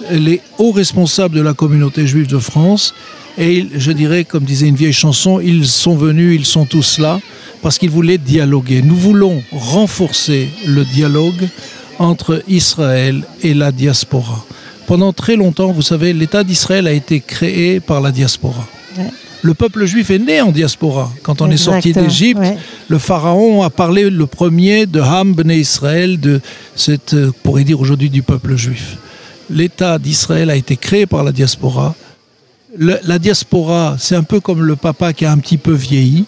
les 0.10 0.42
hauts 0.58 0.72
responsables 0.72 1.36
de 1.36 1.42
la 1.42 1.54
communauté 1.54 2.08
juive 2.08 2.28
de 2.28 2.40
France. 2.40 2.94
Et 3.38 3.68
je 3.76 3.92
dirais, 3.92 4.24
comme 4.24 4.44
disait 4.44 4.68
une 4.68 4.76
vieille 4.76 4.94
chanson, 4.94 5.40
ils 5.40 5.68
sont 5.68 5.96
venus, 5.96 6.40
ils 6.40 6.46
sont 6.46 6.66
tous 6.66 7.00
là, 7.00 7.20
parce 7.62 7.78
qu'ils 7.78 7.90
voulaient 7.90 8.18
dialoguer. 8.18 8.82
Nous 8.82 8.96
voulons 8.96 9.42
renforcer 9.52 10.50
le 10.66 10.84
dialogue 10.84 11.48
entre 12.00 12.44
Israël 12.48 13.24
et 13.42 13.54
la 13.54 13.72
diaspora. 13.72 14.46
Pendant 14.88 15.14
très 15.14 15.36
longtemps, 15.36 15.72
vous 15.72 15.82
savez, 15.82 16.14
l'État 16.14 16.44
d'Israël 16.44 16.88
a 16.88 16.92
été 16.92 17.20
créé 17.22 17.80
par 17.80 18.02
la 18.02 18.12
diaspora. 18.12 18.68
Ouais. 18.98 19.06
Le 19.44 19.54
peuple 19.54 19.86
juif 19.86 20.10
est 20.12 20.20
né 20.20 20.42
en 20.42 20.52
diaspora. 20.52 21.12
Quand 21.24 21.42
on 21.42 21.50
est 21.50 21.58
sorti 21.58 21.94
d'Égypte, 21.94 22.40
ouais. 22.40 22.58
le 22.90 23.00
pharaon 23.00 23.64
a 23.64 23.70
parlé 23.70 24.10
le 24.10 24.26
premier 24.28 24.86
de 24.86 25.00
Ham 25.00 25.34
Bnei 25.34 25.60
Israël, 25.60 26.20
de 26.20 26.42
cette, 26.76 27.14
euh, 27.14 27.30
on 27.30 27.42
pourrait 27.44 27.64
dire 27.64 27.80
aujourd'hui 27.80 28.10
du 28.10 28.22
peuple 28.22 28.56
juif. 28.56 28.98
L'État 29.50 29.98
d'Israël 29.98 30.50
a 30.50 30.56
été 30.56 30.76
créé 30.78 31.06
par 31.06 31.24
la 31.24 31.32
diaspora. 31.32 31.96
Le- 32.78 33.00
la 33.06 33.20
diaspora, 33.20 33.96
c'est 34.00 34.16
un 34.16 34.24
peu 34.24 34.40
comme 34.40 34.64
le 34.64 34.76
papa 34.76 35.12
qui 35.14 35.26
a 35.26 35.32
un 35.32 35.38
petit 35.38 35.58
peu 35.58 35.74
vieilli. 35.74 36.26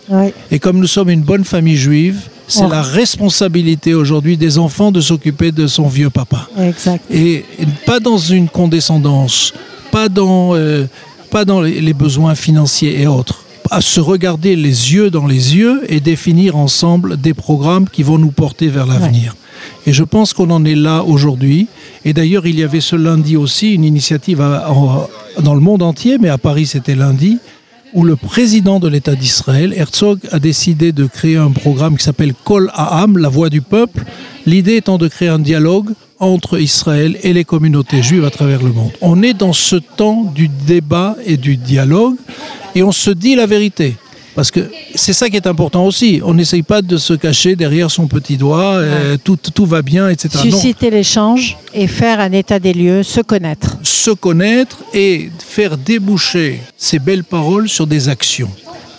Et 0.51 0.60
comme 0.60 0.77
nous 0.79 0.88
sommes 0.88 1.10
une 1.10 1.21
bonne 1.21 1.45
famille 1.45 1.77
juive, 1.77 2.19
c'est 2.47 2.67
la 2.67 2.82
responsabilité 2.82 3.93
aujourd'hui 3.93 4.36
des 4.36 4.58
enfants 4.58 4.91
de 4.91 4.99
s'occuper 4.99 5.51
de 5.51 5.67
son 5.67 5.88
vieux 5.88 6.10
papa. 6.10 6.49
Exact. 6.60 7.03
Et 7.10 7.45
pas 7.86 7.99
dans 8.01 8.17
une 8.17 8.49
condescendance, 8.49 9.53
pas 9.91 10.10
dans, 10.10 10.53
euh, 10.56 10.86
pas 11.32 11.45
dans 11.45 11.62
les 11.62 11.79
les 11.79 11.93
besoins 11.93 12.36
financiers 12.36 12.99
et 13.01 13.08
autres. 13.08 13.39
À 13.71 13.79
se 13.82 14.01
regarder 14.01 14.56
les 14.58 14.93
yeux 14.93 15.10
dans 15.10 15.25
les 15.25 15.56
yeux 15.56 15.82
et 15.88 15.99
définir 16.01 16.58
ensemble 16.58 17.15
des 17.19 17.34
programmes 17.34 17.88
qui 17.89 18.03
vont 18.03 18.17
nous 18.17 18.32
porter 18.32 18.67
vers 18.67 18.86
l'avenir. 18.86 19.36
Et 19.86 19.93
je 19.93 20.04
pense 20.04 20.34
qu'on 20.34 20.50
en 20.50 20.63
est 20.65 20.76
là 20.76 21.04
aujourd'hui. 21.04 21.67
Et 22.06 22.13
d'ailleurs, 22.13 22.48
il 22.48 22.58
y 22.58 22.63
avait 22.63 22.82
ce 22.82 22.96
lundi 22.96 23.36
aussi 23.36 23.74
une 23.74 23.84
initiative 23.84 24.39
dans 25.39 25.54
le 25.54 25.60
monde 25.60 25.82
entier, 25.82 26.17
mais 26.19 26.30
à 26.30 26.38
Paris 26.38 26.65
c'était 26.65 26.96
lundi, 26.96 27.39
où 27.93 28.04
le 28.04 28.15
président 28.15 28.80
de 28.80 28.88
l'État 28.88 29.15
d'Israël, 29.15 29.74
Herzog, 29.76 30.19
a 30.32 30.39
décidé 30.39 30.91
de 30.91 31.06
créer 31.06 31.38
un 31.38 31.52
programme 31.52 31.98
qui 31.98 32.04
s'appelle 32.04 32.34
Kol 32.34 32.72
Ha'am, 32.74 33.17
la 33.17 33.30
voix 33.30 33.50
du 33.50 33.62
peuple, 33.62 34.04
l'idée 34.46 34.78
étant 34.78 34.98
de 34.98 35.08
créer 35.08 35.30
un 35.30 35.39
dialogue 35.39 35.91
entre 36.19 36.60
Israël 36.60 37.17
et 37.22 37.34
les 37.34 37.43
communautés 37.43 38.02
juives 38.02 38.26
à 38.26 38.30
travers 38.30 38.63
le 38.63 38.72
monde. 38.72 38.91
On 39.02 39.22
est 39.22 39.34
dans 39.34 39.54
ce 39.54 39.76
temps 39.76 40.24
du 40.24 40.48
débat 40.48 41.15
et 41.26 41.38
du 41.38 41.58
dialogue 41.58 42.15
et 42.76 42.82
on 42.82 42.91
se 42.91 43.12
dit 43.12 43.36
la 43.36 43.46
vérité. 43.46 43.96
Parce 44.36 44.52
que 44.52 44.69
c'est 44.96 45.13
ça 45.13 45.30
qui 45.30 45.36
est 45.36 45.48
important 45.48 45.86
aussi. 45.86 46.22
On 46.24 46.34
n'essaye 46.34 46.63
pas 46.63 46.82
de 46.82 46.98
se 46.98 47.13
cacher 47.13 47.56
derrière 47.56 47.91
son 47.91 48.08
petit 48.08 48.38
doigt, 48.38 48.74
euh, 48.76 49.17
tout, 49.24 49.38
tout 49.38 49.65
va 49.65 49.82
bien, 49.82 50.10
etc. 50.10 50.39
Susciter 50.41 50.89
l'échange 50.89 51.58
et 51.74 51.88
faire 51.88 52.19
un 52.19 52.32
état 52.32 52.60
des 52.60 52.74
lieux, 52.74 53.04
se 53.04 53.22
connaître. 53.22 53.78
se 53.84 54.12
connaître 54.12 54.78
et 54.93 55.30
faire 55.46 55.78
déboucher 55.78 56.62
ces 56.78 57.00
belles 57.00 57.24
paroles 57.24 57.69
sur 57.69 57.88
des 57.88 58.10
actions. 58.10 58.50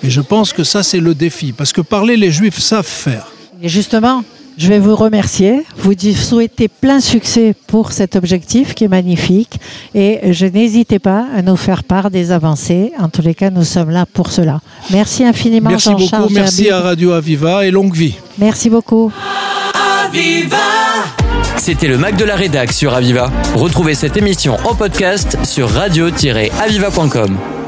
Et 0.03 0.11
je 0.11 0.21
pense 0.21 0.53
que 0.53 0.65
ça, 0.65 0.83
c'est 0.83 1.01
le 1.01 1.15
défi. 1.15 1.53
Parce 1.53 1.73
que 1.73 1.81
parler, 1.81 2.17
les 2.17 2.31
Juifs 2.31 2.59
savent 2.59 2.87
faire. 2.87 3.27
Et 3.63 3.69
justement, 3.69 4.23
je 4.57 4.69
vais 4.69 4.79
vous 4.79 4.95
remercier, 4.95 5.65
vous 5.77 5.93
souhaiter 6.15 6.69
plein 6.69 7.01
succès 7.01 7.55
pour 7.67 7.93
cet 7.93 8.17
objectif 8.17 8.75
qui 8.75 8.85
est 8.85 8.89
magnifique 8.89 9.59
et 9.95 10.33
je 10.33 10.47
n'hésitez 10.47 10.99
pas 10.99 11.27
à 11.35 11.43
nous 11.43 11.57
faire 11.57 11.85
part 11.85 12.11
des 12.11 12.31
avancées. 12.31 12.93
En 12.99 13.09
tous 13.09 13.23
les 13.23 13.35
cas, 13.35 13.51
nous 13.51 13.65
sommes 13.65 13.91
là 13.91 14.07
pour 14.07 14.31
cela. 14.31 14.61
Merci 14.91 15.25
infiniment 15.25 15.71
Merci 15.71 15.91
Jean-Charles 15.91 16.23
beaucoup. 16.23 16.35
Merci 16.35 16.71
à 16.71 16.81
Radio 16.81 17.13
Aviva 17.13 17.67
et 17.67 17.71
longue 17.71 17.95
vie. 17.95 18.15
Merci 18.39 18.71
beaucoup. 18.71 19.13
C'était 21.57 21.89
le 21.89 21.99
Mac 21.99 22.17
de 22.17 22.25
la 22.25 22.37
Rédac 22.37 22.73
sur 22.73 22.95
Aviva. 22.95 23.31
Retrouvez 23.55 23.95
cette 23.95 24.17
émission 24.17 24.57
en 24.65 24.75
podcast 24.75 25.39
sur 25.45 25.71
radio-aviva.com. 25.71 27.64